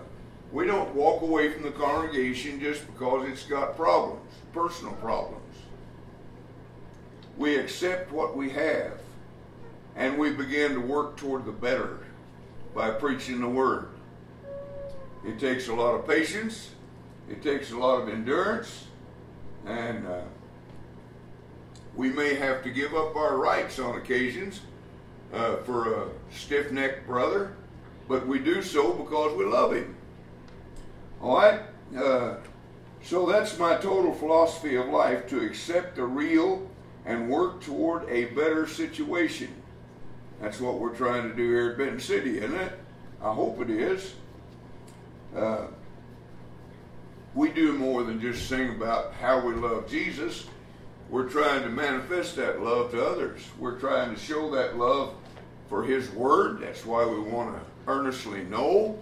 [0.53, 5.41] we don't walk away from the congregation just because it's got problems, personal problems.
[7.37, 9.01] We accept what we have
[9.97, 11.99] and we begin to work toward the better
[12.75, 13.89] by preaching the word.
[15.25, 16.71] It takes a lot of patience,
[17.29, 18.87] it takes a lot of endurance,
[19.67, 20.21] and uh,
[21.95, 24.61] we may have to give up our rights on occasions
[25.33, 27.55] uh, for a stiff necked brother,
[28.09, 29.95] but we do so because we love him.
[31.21, 31.61] All right?
[31.97, 32.37] Uh,
[33.03, 36.69] so that's my total philosophy of life to accept the real
[37.05, 39.49] and work toward a better situation.
[40.41, 42.73] That's what we're trying to do here at Benton City, isn't it?
[43.23, 44.15] I hope it is.
[45.35, 45.67] Uh,
[47.35, 50.47] we do more than just sing about how we love Jesus.
[51.09, 53.43] We're trying to manifest that love to others.
[53.59, 55.15] We're trying to show that love
[55.69, 56.61] for His Word.
[56.61, 58.99] That's why we want to earnestly know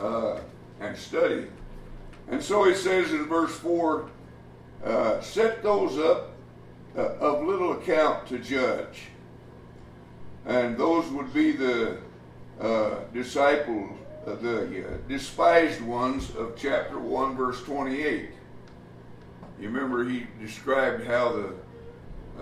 [0.00, 0.40] uh,
[0.80, 1.46] and study.
[2.30, 4.10] And so he says in verse 4
[4.84, 6.32] uh, set those up
[6.96, 9.02] uh, of little account to judge.
[10.46, 11.98] And those would be the
[12.60, 13.90] uh, disciples,
[14.36, 18.30] the despised ones of chapter 1, verse 28.
[19.60, 21.54] You remember he described how the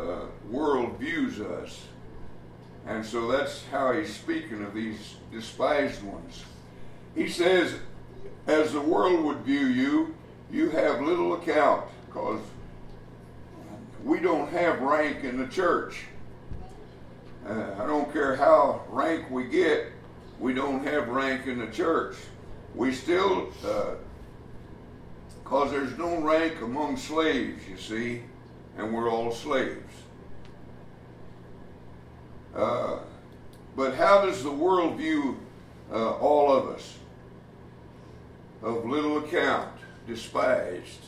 [0.01, 1.87] uh, world views us.
[2.87, 6.45] And so that's how he's speaking of these despised ones.
[7.15, 7.75] He says,
[8.47, 10.15] as the world would view you,
[10.51, 12.41] you have little account because
[14.05, 16.05] we don't have rank in the church.
[17.49, 19.87] Uh, I don't care how rank we get,
[20.39, 22.17] we don't have rank in the church.
[22.75, 23.53] We still,
[25.43, 28.23] because uh, there's no rank among slaves, you see,
[28.77, 29.81] and we're all slaves.
[32.55, 32.99] Uh,
[33.75, 35.39] but how does the world view
[35.93, 36.99] uh, all of us?
[38.63, 39.73] Of little account,
[40.07, 41.05] despised.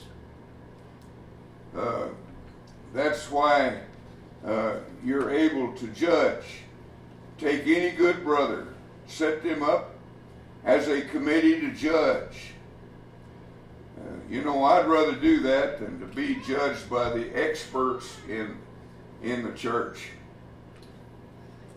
[1.76, 2.08] Uh,
[2.92, 3.80] that's why
[4.44, 6.44] uh, you're able to judge.
[7.38, 8.68] Take any good brother,
[9.08, 9.94] set them up
[10.64, 12.52] as a committee to judge.
[13.98, 18.56] Uh, you know, I'd rather do that than to be judged by the experts in
[19.22, 20.10] in the church.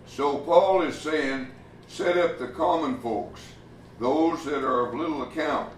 [0.05, 1.47] So Paul is saying,
[1.87, 3.41] set up the common folks,
[3.99, 5.73] those that are of little account.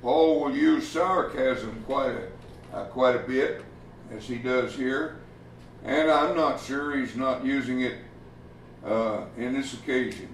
[0.00, 3.64] Paul will use sarcasm quite a, uh, quite a bit,
[4.10, 5.18] as he does here,
[5.84, 7.96] and I'm not sure he's not using it
[8.86, 10.28] uh, in this occasion.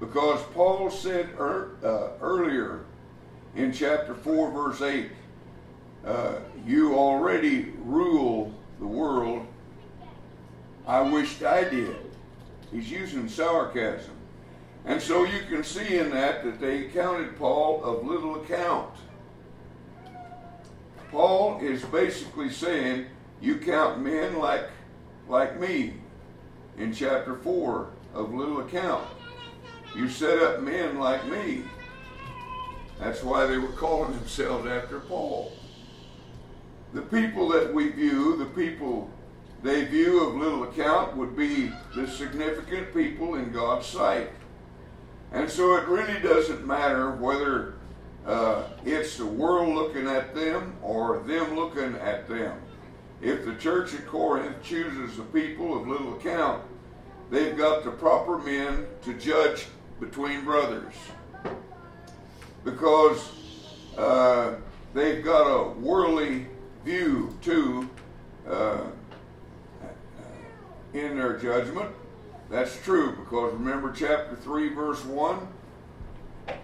[0.00, 2.84] Because Paul said er, uh, earlier
[3.54, 5.10] in chapter 4, verse 8,
[6.06, 6.34] uh,
[6.66, 9.46] you already rule the world
[10.86, 11.96] I wished I did.
[12.72, 14.14] He's using sarcasm.
[14.86, 18.94] And so you can see in that that they counted Paul of little account.
[21.10, 23.06] Paul is basically saying
[23.40, 24.68] you count men like
[25.28, 25.94] like me
[26.80, 29.06] in chapter 4 of little account.
[29.94, 31.64] You set up men like me.
[32.98, 35.52] That's why they were calling themselves after Paul.
[36.94, 39.10] The people that we view, the people
[39.62, 44.30] they view of little account, would be the significant people in God's sight.
[45.32, 47.74] And so it really doesn't matter whether
[48.26, 52.58] uh, it's the world looking at them or them looking at them.
[53.20, 56.62] If the church at Corinth chooses the people of little account,
[57.30, 59.66] they've got the proper men to judge
[60.00, 60.94] between brothers.
[62.64, 63.30] Because
[63.96, 64.56] uh,
[64.92, 66.46] they've got a worldly
[66.84, 67.88] view too
[68.48, 68.82] uh,
[70.92, 71.90] in their judgment.
[72.50, 75.48] That's true because remember chapter 3, verse 1?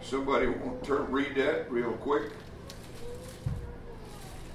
[0.03, 2.33] Somebody want to read that real quick?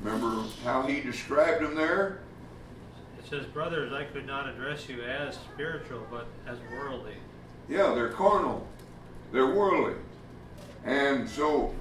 [0.03, 2.20] Remember how he described them there?
[3.31, 7.13] Says, Brothers, I could not address you as spiritual, but as worldly.
[7.69, 8.67] Yeah, they're carnal.
[9.31, 9.93] They're worldly.
[10.83, 11.73] And so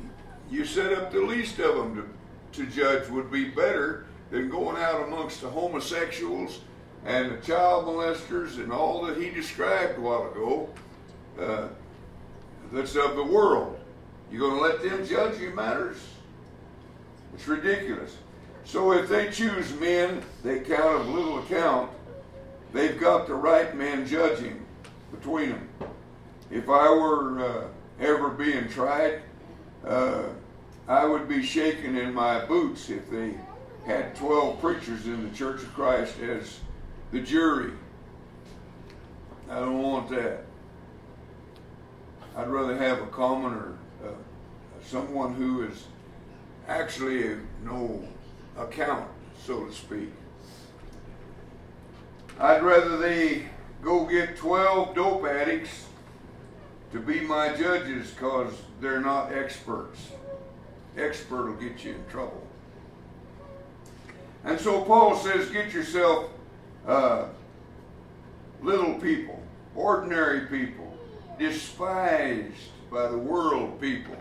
[0.48, 2.08] you set up the least of them
[2.52, 6.60] to, to judge would be better than going out amongst the homosexuals
[7.04, 10.68] and the child molesters and all that he described a while ago
[11.40, 11.66] uh,
[12.70, 13.76] that's of the world.
[14.30, 15.96] You're going to let them judge you matters?
[17.34, 18.16] It's ridiculous.
[18.70, 21.90] So if they choose men they count of little account,
[22.72, 24.64] they've got the right men judging
[25.10, 25.68] between them.
[26.52, 27.64] If I were uh,
[27.98, 29.22] ever being tried,
[29.84, 30.22] uh,
[30.86, 33.34] I would be shaking in my boots if they
[33.86, 36.60] had 12 preachers in the Church of Christ as
[37.10, 37.72] the jury.
[39.50, 40.44] I don't want that.
[42.36, 44.12] I'd rather have a commoner, uh,
[44.84, 45.86] someone who is
[46.68, 48.06] actually no
[48.60, 49.08] account,
[49.44, 50.12] so to speak.
[52.38, 53.46] I'd rather they
[53.82, 55.86] go get 12 dope addicts
[56.92, 60.08] to be my judges because they're not experts.
[60.96, 62.46] Expert will get you in trouble.
[64.44, 66.30] And so Paul says, get yourself
[66.86, 67.26] uh,
[68.62, 69.40] little people,
[69.74, 70.96] ordinary people,
[71.38, 72.54] despised
[72.90, 74.16] by the world people.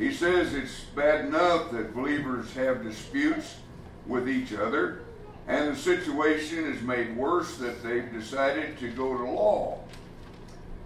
[0.00, 3.56] He says it's bad enough that believers have disputes
[4.06, 5.02] with each other,
[5.46, 9.78] and the situation is made worse that they've decided to go to law.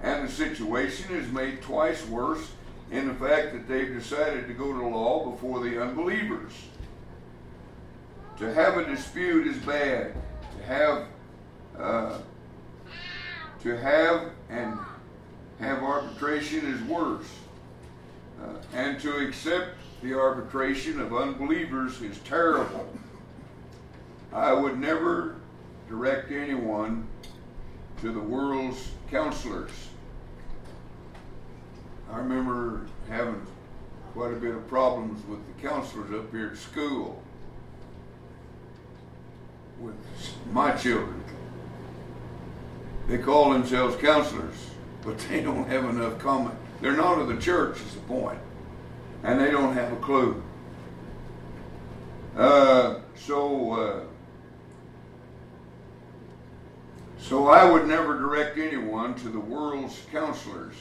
[0.02, 2.50] And the situation is made twice worse
[2.90, 6.52] in the fact that they've decided to go to law before the unbelievers.
[8.38, 10.12] To have a dispute is bad.
[10.58, 11.06] To have
[11.78, 12.18] uh,
[13.62, 14.76] to have and
[15.60, 17.28] have arbitration is worse.
[18.44, 22.86] Uh, and to accept the arbitration of unbelievers is terrible.
[24.32, 25.36] I would never
[25.88, 27.06] direct anyone
[28.00, 29.70] to the world's counselors.
[32.12, 33.46] I remember having
[34.12, 37.22] quite a bit of problems with the counselors up here at school
[39.80, 39.94] with
[40.52, 41.22] my children.
[43.08, 44.70] They call themselves counselors,
[45.02, 46.56] but they don't have enough common.
[46.84, 48.38] They're not of the church, is the point,
[49.22, 50.42] and they don't have a clue.
[52.36, 54.00] Uh, so, uh,
[57.16, 60.74] so I would never direct anyone to the world's counselors,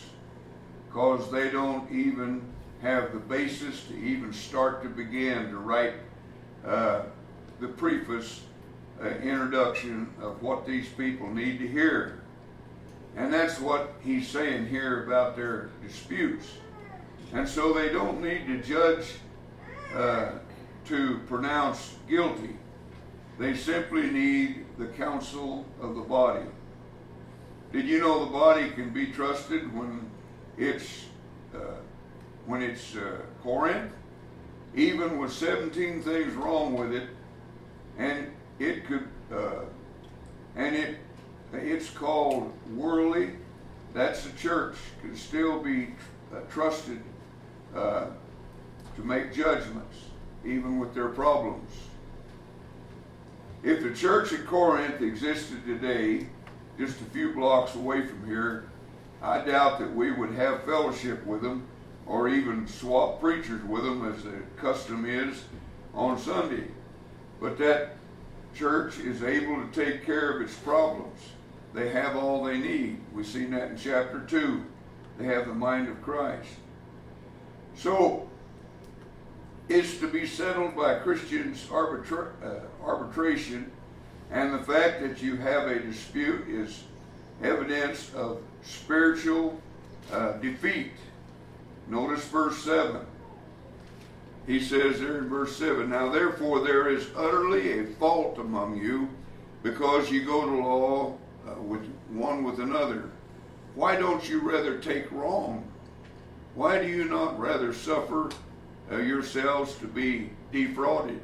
[0.89, 2.41] because they don't even
[2.81, 5.93] have the basis to even start to begin to write
[6.67, 7.03] uh,
[7.61, 8.41] the preface
[9.01, 12.22] uh, introduction of what these people need to hear.
[13.15, 16.47] And that's what he's saying here about their disputes.
[17.33, 19.05] And so they don't need to judge
[19.95, 20.31] uh,
[20.85, 22.57] to pronounce guilty.
[23.39, 26.45] They simply need the counsel of the body.
[27.71, 30.09] Did you know the body can be trusted when
[30.57, 31.05] it's
[31.55, 31.77] uh,
[32.45, 33.91] when it's uh, Corinth,
[34.75, 37.09] even with 17 things wrong with it,
[37.97, 38.27] and
[38.59, 39.61] it could, uh,
[40.55, 40.97] and it,
[41.61, 43.31] it's called worldly.
[43.93, 45.89] That's the church can still be
[46.33, 46.99] uh, trusted
[47.75, 48.07] uh,
[48.95, 49.97] to make judgments,
[50.43, 51.69] even with their problems.
[53.63, 56.27] If the church at Corinth existed today,
[56.77, 58.65] just a few blocks away from here,
[59.21, 61.65] I doubt that we would have fellowship with them
[62.05, 65.43] or even swap preachers with them as the custom is
[65.93, 66.67] on Sunday.
[67.39, 67.95] But that
[68.53, 71.19] church is able to take care of its problems.
[71.73, 72.99] They have all they need.
[73.13, 74.63] We've seen that in chapter 2.
[75.17, 76.49] They have the mind of Christ.
[77.75, 78.29] So,
[79.69, 83.71] it's to be settled by Christians' arbitra- uh, arbitration,
[84.31, 86.83] and the fact that you have a dispute is
[87.41, 89.59] evidence of spiritual
[90.11, 90.91] uh, defeat.
[91.87, 93.05] Notice verse 7.
[94.45, 99.09] He says there in verse 7 Now therefore there is utterly a fault among you,
[99.63, 101.17] because you go to law
[101.47, 103.09] uh, with one with another.
[103.75, 105.67] Why don't you rather take wrong?
[106.55, 108.29] Why do you not rather suffer
[108.91, 111.19] uh, yourselves to be defrauded?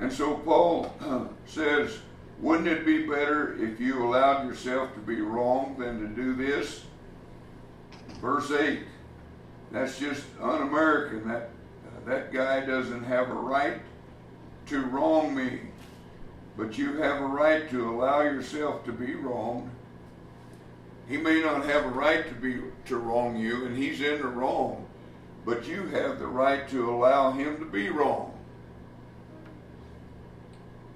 [0.00, 1.98] And so Paul uh, says,
[2.40, 6.84] wouldn't it be better if you allowed yourself to be wrong than to do this?
[8.20, 8.80] Verse 8.
[9.70, 11.28] That's just un-American.
[11.28, 11.50] That
[11.86, 13.80] uh, that guy doesn't have a right
[14.66, 15.60] to wrong me.
[16.58, 19.70] But you have a right to allow yourself to be wronged.
[21.08, 24.26] He may not have a right to be to wrong you, and he's in the
[24.26, 24.84] wrong,
[25.46, 28.36] but you have the right to allow him to be wrong.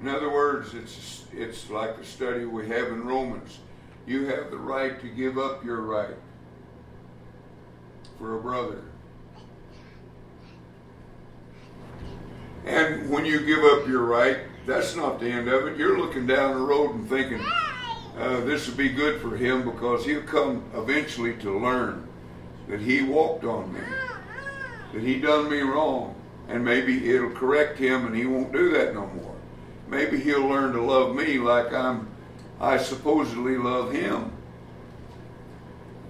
[0.00, 3.60] In other words, it's it's like the study we have in Romans.
[4.04, 6.16] You have the right to give up your right
[8.18, 8.82] for a brother.
[12.66, 15.76] And when you give up your right, that's not the end of it.
[15.76, 17.44] You're looking down the road and thinking,
[18.18, 22.06] uh, this would be good for him because he'll come eventually to learn
[22.68, 23.80] that he walked on me,
[24.92, 26.14] that he done me wrong,
[26.48, 29.34] and maybe it'll correct him and he won't do that no more.
[29.88, 32.08] Maybe he'll learn to love me like I'm,
[32.60, 34.32] I supposedly love him.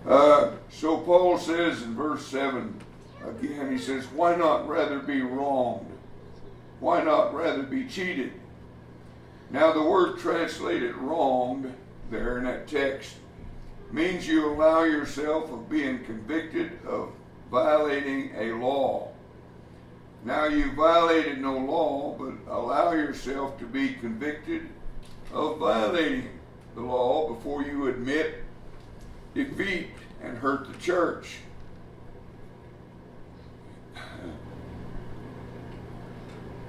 [0.06, 2.80] Uh, so Paul says in verse 7
[3.24, 5.86] again, he says, Why not rather be wronged?
[6.80, 8.32] Why not rather be cheated?
[9.52, 11.74] Now, the word translated wrong
[12.10, 13.16] there in that text
[13.90, 17.10] means you allow yourself of being convicted of
[17.50, 19.10] violating a law.
[20.24, 24.68] Now, you violated no law, but allow yourself to be convicted
[25.34, 26.30] of violating
[26.74, 28.42] the law before you admit
[29.34, 29.88] defeat
[30.22, 31.40] and hurt the church.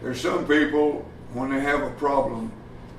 [0.02, 2.52] There's some people, when they have a problem,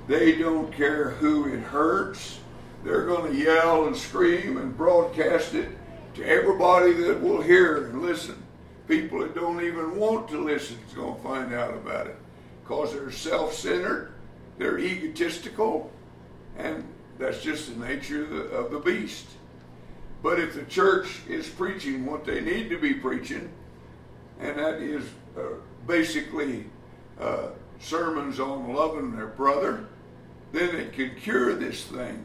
[0.07, 2.41] they don't care who it hurts.
[2.85, 5.71] They're going to yell and scream and broadcast it
[6.15, 8.43] to everybody that will hear and listen.
[8.87, 12.17] People that don't even want to listen is going to find out about it
[12.63, 14.13] because they're self centered,
[14.59, 15.91] they're egotistical,
[16.59, 16.87] and
[17.19, 19.27] that's just the nature of the, of the beast.
[20.23, 23.51] But if the church is preaching what they need to be preaching,
[24.41, 25.05] and that is
[25.37, 25.43] uh,
[25.87, 26.67] basically
[27.21, 27.49] uh,
[27.81, 29.87] sermons on loving their brother,
[30.55, 32.25] then it can cure this thing.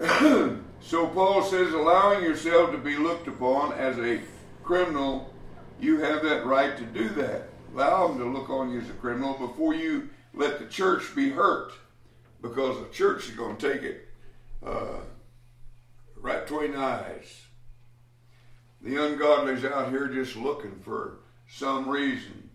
[0.80, 4.20] so Paul says, allowing yourself to be looked upon as a
[4.64, 5.34] criminal,
[5.78, 7.50] you have that right to do that.
[7.74, 11.28] Allow them to look on you as a criminal before you let the church be
[11.28, 11.72] hurt,
[12.40, 14.08] because the church is going to take it
[14.64, 15.00] uh,
[16.16, 17.42] right between the eyes.
[18.80, 21.18] The ungodly's out here just looking for
[21.48, 22.50] some reason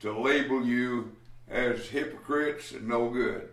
[0.00, 1.12] to label you
[1.48, 3.50] as hypocrites and no good.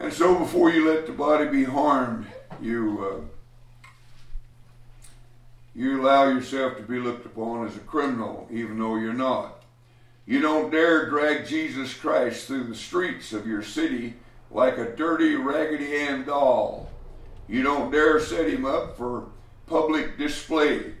[0.00, 2.26] And so before you let the body be harmed,
[2.62, 4.28] you uh,
[5.74, 9.62] you allow yourself to be looked upon as a criminal, even though you're not.
[10.26, 14.14] You don't dare drag Jesus Christ through the streets of your city
[14.50, 16.90] like a dirty Raggedy Ann doll.
[17.48, 19.28] You don't dare set him up for
[19.66, 20.94] public display.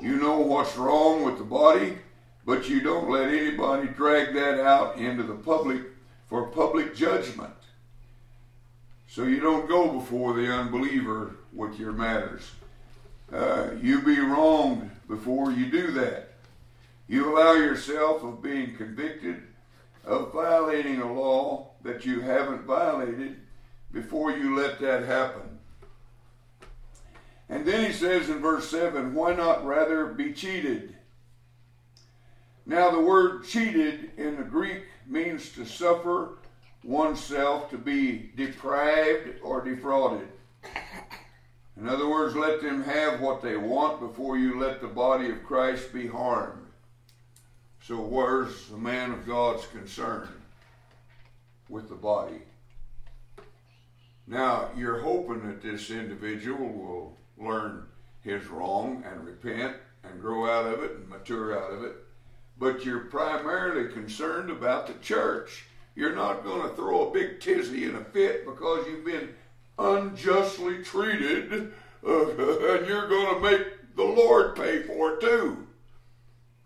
[0.00, 1.98] You know what's wrong with the body,
[2.46, 5.82] but you don't let anybody drag that out into the public
[6.28, 7.57] for public judgment.
[9.08, 12.42] So you don't go before the unbeliever with your matters.
[13.32, 16.34] Uh, you be wronged before you do that.
[17.08, 19.42] You allow yourself of being convicted
[20.04, 23.36] of violating a law that you haven't violated
[23.92, 25.58] before you let that happen.
[27.48, 30.94] And then he says in verse 7 why not rather be cheated?
[32.66, 36.36] Now, the word cheated in the Greek means to suffer
[36.82, 40.28] oneself to be deprived or defrauded.
[41.76, 45.44] In other words, let them have what they want before you let the body of
[45.44, 46.66] Christ be harmed.
[47.82, 50.28] So, where's the man of God's concern
[51.68, 52.42] with the body?
[54.26, 57.86] Now, you're hoping that this individual will learn
[58.22, 61.96] his wrong and repent and grow out of it and mature out of it,
[62.58, 65.64] but you're primarily concerned about the church.
[65.98, 69.30] You're not going to throw a big tizzy in a fit because you've been
[69.80, 71.72] unjustly treated,
[72.06, 75.66] uh, and you're going to make the Lord pay for it too.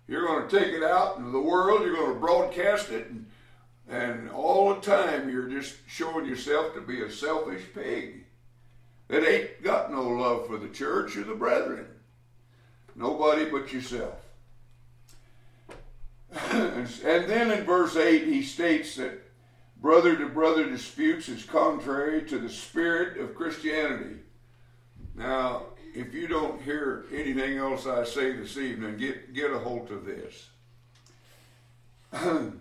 [0.07, 3.25] You're going to take it out into the world, you're going to broadcast it, and,
[3.89, 8.27] and all the time you're just showing yourself to be a selfish pig
[9.09, 11.87] that ain't got no love for the church or the brethren.
[12.95, 14.13] Nobody but yourself.
[16.51, 19.22] and then in verse 8, he states that
[19.83, 24.21] brother to brother disputes is contrary to the spirit of Christianity.
[25.17, 29.91] Now, if you don't hear anything else I say this evening, get, get a hold
[29.91, 30.49] of this.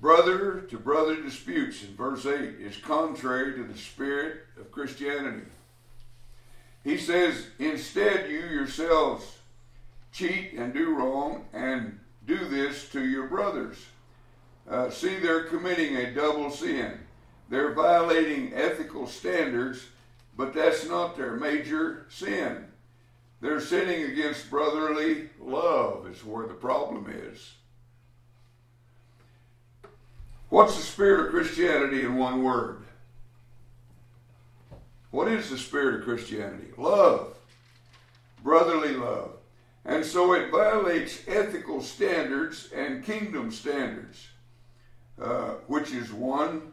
[0.00, 5.46] brother to brother disputes in verse 8 is contrary to the spirit of Christianity.
[6.84, 9.36] He says, Instead, you yourselves
[10.12, 13.84] cheat and do wrong and do this to your brothers.
[14.68, 16.98] Uh, see, they're committing a double sin.
[17.48, 19.86] They're violating ethical standards
[20.38, 22.64] but that's not their major sin.
[23.40, 27.54] They're sinning against brotherly love, is where the problem is.
[30.48, 32.84] What's the spirit of Christianity in one word?
[35.10, 36.68] What is the spirit of Christianity?
[36.76, 37.34] Love.
[38.44, 39.32] Brotherly love.
[39.84, 44.28] And so it violates ethical standards and kingdom standards,
[45.20, 46.72] uh, which is one,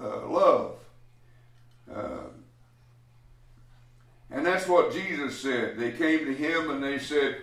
[0.00, 0.76] uh, love.
[1.92, 2.28] Uh,
[4.30, 5.78] and that's what Jesus said.
[5.78, 7.36] They came to him and they said,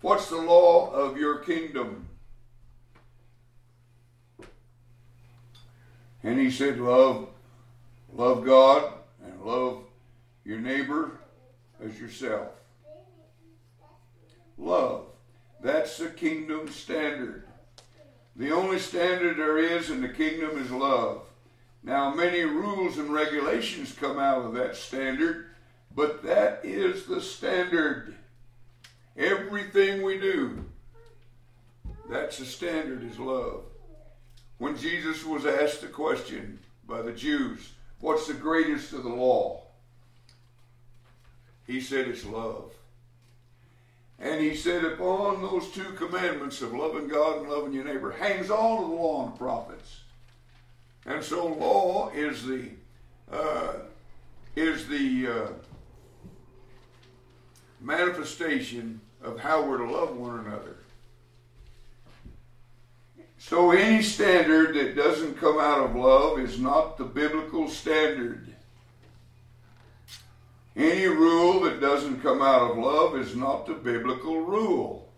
[0.00, 2.08] What's the law of your kingdom?
[6.22, 7.28] And he said, Love,
[8.12, 8.92] love God
[9.24, 9.84] and love
[10.44, 11.18] your neighbor
[11.84, 12.48] as yourself.
[14.58, 15.06] Love.
[15.60, 17.44] That's the kingdom standard.
[18.36, 21.22] The only standard there is in the kingdom is love.
[21.82, 25.46] Now, many rules and regulations come out of that standard,
[25.94, 28.14] but that is the standard.
[29.16, 30.64] Everything we do,
[32.08, 33.64] that's the standard is love.
[34.58, 39.62] When Jesus was asked the question by the Jews, what's the greatest of the law?
[41.66, 42.72] He said it's love.
[44.22, 48.50] And he said, upon those two commandments of loving God and loving your neighbor hangs
[48.50, 50.00] all of the law and the prophets.
[51.04, 52.70] And so law is the
[53.32, 53.74] uh,
[54.54, 55.46] is the uh,
[57.80, 60.76] manifestation of how we're to love one another.
[63.38, 68.51] So any standard that doesn't come out of love is not the biblical standard.
[70.74, 75.12] Any rule that doesn't come out of love is not the biblical rule.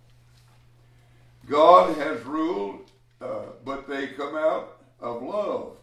[1.48, 2.90] God has ruled,
[3.20, 5.76] uh, but they come out of love.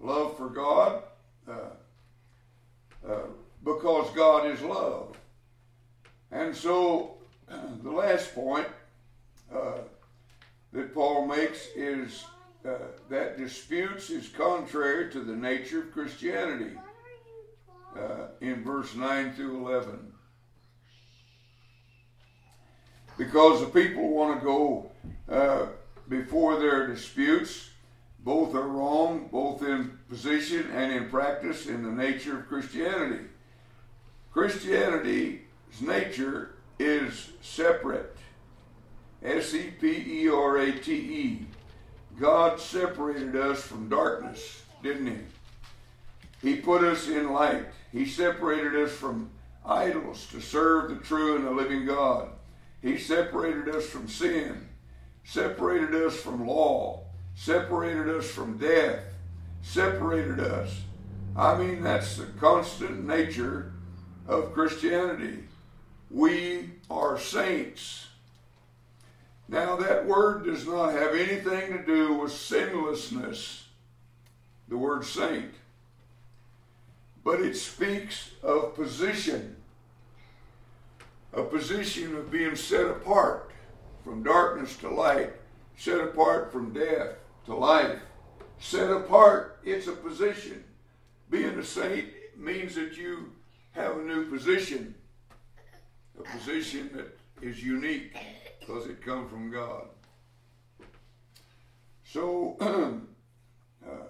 [0.00, 1.02] Love for God,
[1.46, 3.18] uh, uh,
[3.64, 5.16] because God is love.
[6.30, 7.16] And so
[7.82, 8.66] the last point
[9.54, 9.78] uh,
[10.72, 12.24] that Paul makes is
[12.66, 12.78] uh,
[13.10, 16.76] that disputes is contrary to the nature of Christianity
[17.96, 20.12] uh, in verse 9 through 11.
[23.16, 24.90] Because the people want to go
[25.28, 25.66] uh,
[26.08, 27.70] before their disputes,
[28.20, 33.26] both are wrong, both in position and in practice, in the nature of Christianity.
[34.32, 35.40] Christianity's
[35.80, 38.16] nature is separate.
[39.22, 41.46] S E P E R A T E.
[42.18, 46.50] God separated us from darkness, didn't He?
[46.50, 47.66] He put us in light.
[47.94, 49.30] He separated us from
[49.64, 52.28] idols to serve the true and the living God.
[52.82, 54.68] He separated us from sin,
[55.22, 57.04] separated us from law,
[57.36, 58.98] separated us from death,
[59.62, 60.76] separated us.
[61.36, 63.72] I mean, that's the constant nature
[64.26, 65.44] of Christianity
[66.10, 68.08] we are saints.
[69.48, 73.66] Now, that word does not have anything to do with sinlessness,
[74.66, 75.52] the word saint,
[77.24, 79.56] but it speaks of position,
[81.32, 83.50] a position of being set apart
[84.04, 85.32] from darkness to light,
[85.76, 87.16] set apart from death
[87.46, 87.98] to life.
[88.60, 90.62] Set apart, it's a position.
[91.30, 93.32] Being a saint means that you
[93.72, 94.94] have a new position
[96.18, 98.16] a position that is unique
[98.60, 99.88] because it comes from God.
[102.04, 102.56] So,
[103.84, 104.04] uh,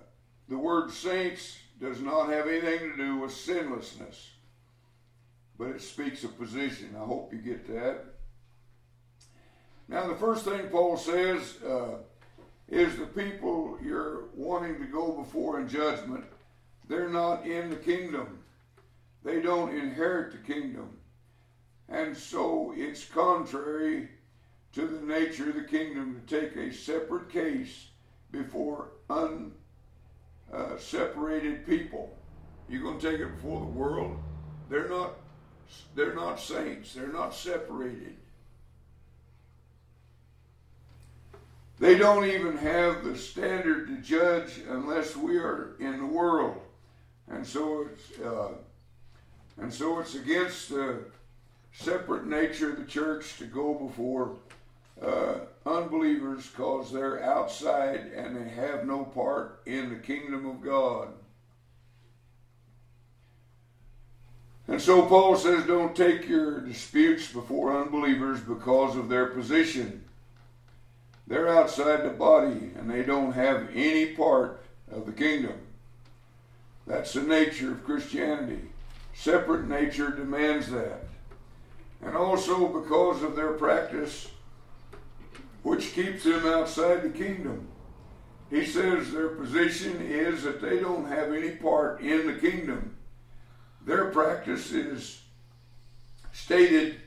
[0.49, 4.31] the word saints does not have anything to do with sinlessness,
[5.59, 6.97] but it speaks of position.
[6.97, 8.05] I hope you get that.
[9.87, 11.99] Now, the first thing Paul says uh,
[12.71, 16.25] is the people you're wanting to go before in judgment,
[16.89, 18.39] they're not in the kingdom.
[19.23, 20.97] they don't inherit the kingdom.
[21.91, 24.09] And so it's contrary
[24.73, 27.89] to the nature of the kingdom to take a separate case
[28.31, 29.64] before unseparated
[30.55, 30.77] uh,
[31.67, 32.17] people.
[32.69, 34.19] You're going to take it before the world.
[34.69, 35.15] They're not.
[35.95, 36.95] They're not saints.
[36.95, 38.17] They're not separated.
[41.79, 46.61] They don't even have the standard to judge unless we are in the world,
[47.29, 48.53] and so it's uh,
[49.59, 51.05] and so it's against the
[51.73, 54.37] separate nature of the church to go before
[55.03, 55.35] uh,
[55.67, 61.09] unbelievers because they're outside and they have no part in the kingdom of God.
[64.67, 70.05] And so Paul says, don't take your disputes before unbelievers because of their position.
[71.27, 75.55] They're outside the body and they don't have any part of the kingdom.
[76.87, 78.61] That's the nature of Christianity.
[79.15, 81.05] Separate nature demands that.
[82.03, 84.29] And also because of their practice,
[85.65, 87.67] which keeps them outside the kingdom.
[88.51, 92.95] He says their position is that they don't have any part in the kingdom.
[93.85, 95.23] Their practice is
[96.33, 97.01] stated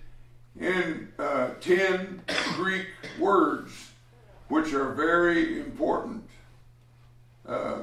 [0.59, 2.23] in uh, 10
[2.55, 2.87] Greek
[3.19, 3.91] words,
[4.47, 6.27] which are very important.
[7.47, 7.81] Uh,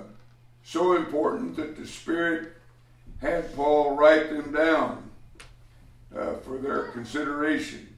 [0.65, 2.53] so important that the Spirit
[3.21, 5.09] had Paul write them down
[6.15, 7.94] uh, for their consideration.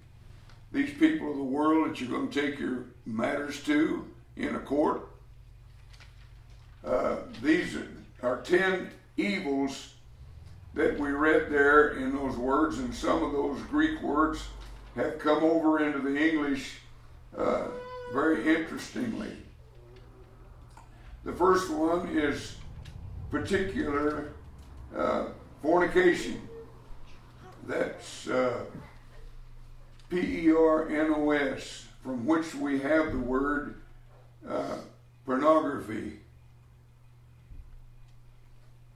[0.76, 4.04] These people of the world that you're going to take your matters to
[4.36, 5.08] in a court,
[6.84, 7.78] uh, these
[8.22, 9.94] are 10 evils
[10.74, 14.48] that we read there in those words, and some of those Greek words
[14.96, 16.74] have come over into the English
[17.38, 17.68] uh,
[18.12, 19.32] very interestingly.
[21.24, 22.56] The first one is
[23.30, 24.34] particular
[24.94, 25.28] uh,
[25.62, 26.46] fornication.
[27.66, 28.66] That's uh,
[30.08, 33.76] P E R N O S, from which we have the word
[34.48, 34.78] uh,
[35.24, 36.20] pornography.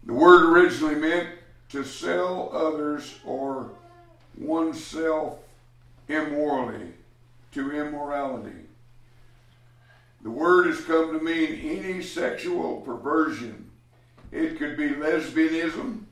[0.05, 1.29] The word originally meant
[1.71, 3.71] to sell others or
[4.37, 5.39] oneself
[6.09, 6.93] immorally,
[7.53, 8.67] to immorality.
[10.23, 13.71] The word has come to mean any sexual perversion.
[14.33, 16.05] It could be lesbianism,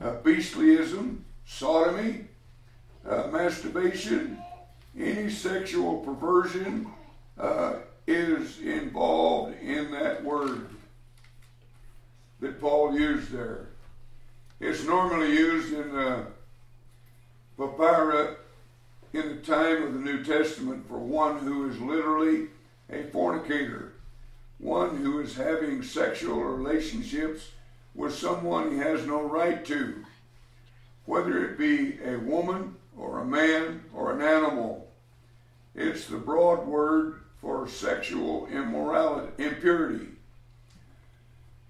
[0.00, 2.26] uh, beastlyism, sodomy,
[3.08, 4.38] uh, masturbation,
[4.98, 6.86] any sexual perversion
[7.38, 7.74] uh,
[8.06, 10.68] is involved in that word
[12.40, 13.68] that Paul used there.
[14.60, 16.26] It's normally used in the
[17.56, 18.36] papyri
[19.12, 22.48] in the time of the New Testament for one who is literally
[22.90, 23.92] a fornicator,
[24.58, 27.50] one who is having sexual relationships
[27.94, 30.04] with someone he has no right to,
[31.04, 34.90] whether it be a woman or a man or an animal.
[35.74, 40.08] It's the broad word for sexual immorality, impurity.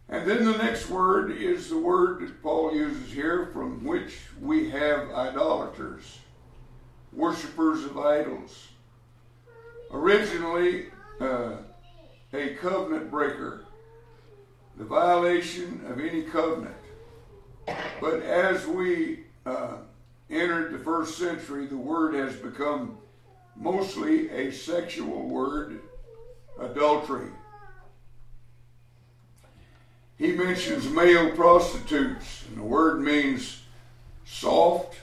[0.09, 4.69] And then the next word is the word that Paul uses here, from which we
[4.69, 6.19] have idolaters,
[7.13, 8.69] worshippers of idols.
[9.91, 11.53] Originally, uh,
[12.35, 13.65] a covenant breaker,
[14.77, 16.75] the violation of any covenant.
[18.01, 19.77] But as we uh,
[20.33, 22.97] entered the first century, the word has become
[23.55, 25.81] mostly a sexual word,
[26.59, 27.29] adultery.
[30.17, 33.63] He mentions male prostitutes, and the word means
[34.25, 34.97] soft,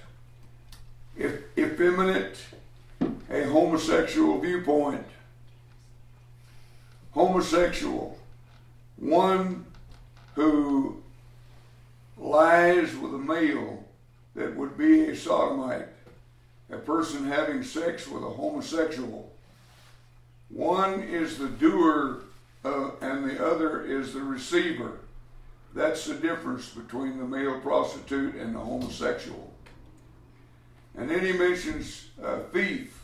[1.57, 2.37] effeminate,
[3.29, 5.05] a homosexual viewpoint.
[7.11, 8.17] Homosexual,
[8.97, 9.65] one
[10.35, 11.01] who
[12.17, 13.83] lies with a male
[14.35, 15.87] that would be a sodomite,
[16.71, 19.31] a person having sex with a homosexual.
[20.49, 22.23] One is the doer
[22.63, 24.99] uh, and the other is the receiver.
[25.73, 29.53] That's the difference between the male prostitute and the homosexual.
[30.97, 33.01] And then he mentions uh, thief.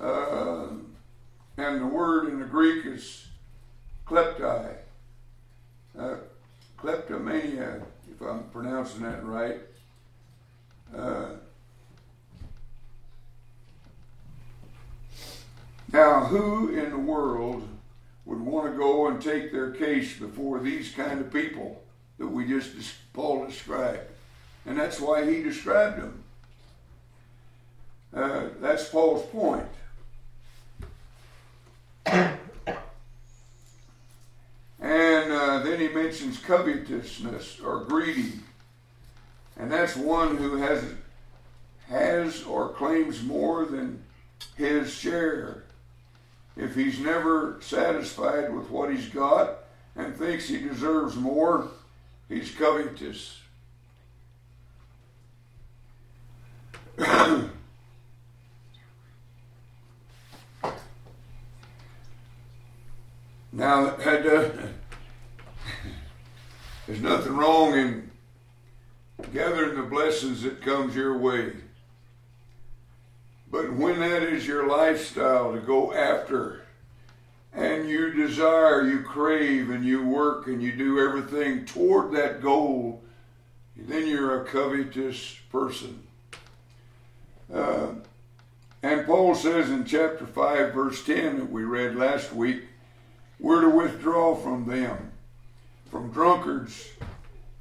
[0.00, 0.68] Uh,
[1.56, 3.26] and the word in the Greek is
[4.06, 4.76] kleptai.
[5.98, 6.14] Uh,
[6.78, 9.60] kleptomania, if I'm pronouncing that right.
[10.96, 11.26] Uh,
[15.92, 17.66] now, who in the world
[18.24, 21.82] would want to go and take their case before these kind of people
[22.18, 22.72] that we just
[23.12, 24.00] Paul described?
[24.66, 26.22] And that's why he described them.
[28.14, 29.66] Uh, that's Paul's point.
[32.04, 32.38] and
[35.32, 38.34] uh, then he mentions covetousness or greedy.
[39.56, 40.84] And that's one who has
[41.88, 44.02] has or claims more than
[44.56, 45.64] his share.
[46.56, 49.64] If he's never satisfied with what he's got
[49.96, 51.68] and thinks he deserves more,
[52.28, 53.38] he's covetous.
[56.98, 57.48] now,
[63.52, 63.96] uh,
[66.86, 68.11] there's nothing wrong in
[69.32, 71.52] gathering the blessings that comes your way.
[73.50, 76.62] But when that is your lifestyle to go after,
[77.54, 83.02] and you desire, you crave, and you work, and you do everything toward that goal,
[83.76, 86.02] then you're a covetous person.
[87.52, 87.88] Uh,
[88.82, 92.62] and Paul says in chapter 5, verse 10 that we read last week,
[93.38, 95.12] we're to withdraw from them,
[95.90, 96.88] from drunkards,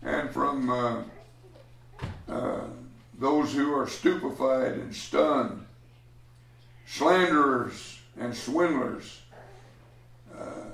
[0.01, 1.03] and from uh,
[3.21, 5.65] those who are stupefied and stunned,
[6.87, 9.21] slanderers and swindlers.
[10.35, 10.65] Uh,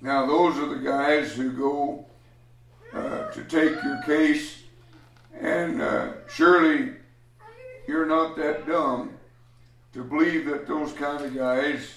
[0.00, 2.06] now, those are the guys who go
[2.94, 4.62] uh, to take your case,
[5.40, 6.92] and uh, surely
[7.88, 9.10] you're not that dumb
[9.92, 11.94] to believe that those kind of guys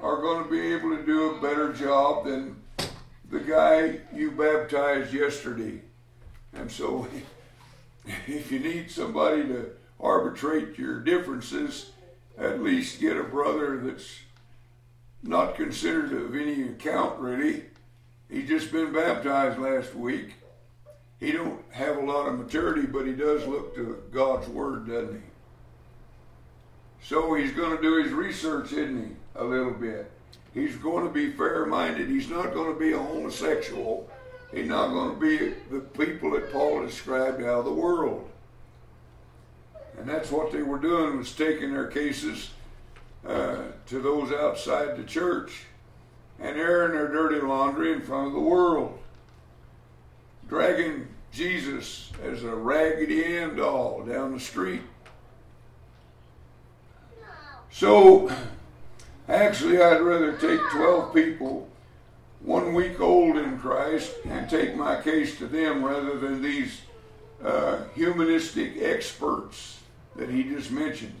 [0.00, 2.56] are going to be able to do a better job than
[3.30, 5.80] the guy you baptized yesterday.
[6.54, 7.06] And so,
[8.26, 11.90] if you need somebody to arbitrate your differences,
[12.38, 14.20] at least get a brother that's
[15.22, 17.64] not considered of any account really.
[18.28, 20.34] He's just been baptized last week.
[21.20, 25.14] He don't have a lot of maturity, but he does look to God's word, doesn't
[25.14, 25.22] he?
[27.04, 29.12] So he's going to do his research, isn't he?
[29.36, 30.10] A little bit.
[30.54, 32.08] He's going to be fair-minded.
[32.08, 34.10] He's not going to be a homosexual.
[34.52, 38.28] He's not going to be the people that Paul described out of the world.
[39.98, 42.50] And that's what they were doing was taking their cases
[43.26, 45.64] uh, to those outside the church
[46.40, 48.98] and airing their dirty laundry in front of the world,
[50.48, 54.82] dragging Jesus as a Raggedy Ann doll down the street.
[57.70, 58.30] So,
[59.28, 61.68] actually, I'd rather take 12 people,
[62.44, 66.80] one week old in Christ, and take my case to them rather than these
[67.44, 69.80] uh, humanistic experts
[70.16, 71.14] that he just mentioned.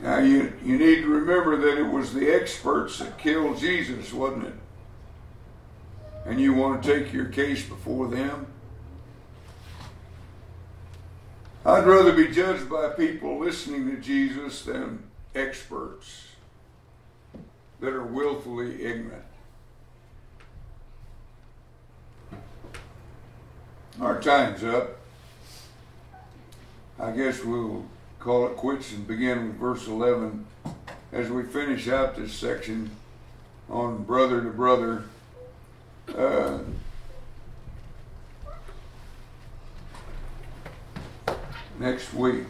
[0.00, 4.48] Now, you, you need to remember that it was the experts that killed Jesus, wasn't
[4.48, 4.54] it?
[6.26, 8.46] And you want to take your case before them?
[11.64, 16.33] I'd rather be judged by people listening to Jesus than experts
[17.84, 19.24] that are willfully ignorant.
[24.00, 24.98] Our time's up.
[26.98, 27.84] I guess we'll
[28.18, 30.46] call it quits and begin with verse 11
[31.12, 32.90] as we finish out this section
[33.68, 35.04] on brother to brother.
[36.16, 36.60] Uh,
[41.78, 42.44] next week.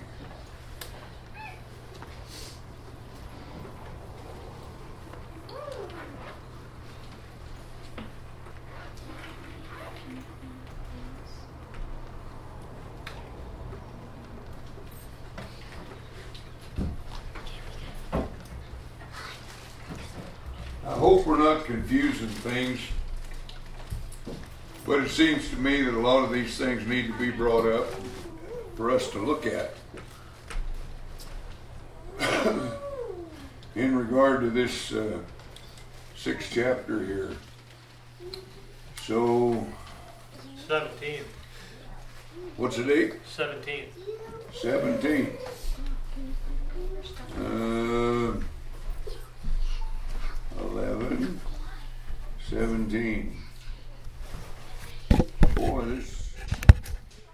[20.86, 22.78] I hope we're not confusing things,
[24.84, 27.66] but it seems to me that a lot of these things need to be brought
[27.66, 27.86] up
[28.74, 29.74] for us to look at
[33.76, 35.18] in regard to this uh,
[36.16, 37.30] sixth chapter here.
[39.02, 39.66] So,
[40.68, 41.22] 17th.
[42.56, 43.14] what's the date?
[43.36, 43.90] 17th.
[44.60, 45.36] 17.
[47.36, 48.40] Uh,
[50.60, 51.40] 11,
[52.48, 53.43] 17.
[55.64, 56.13] Boy, this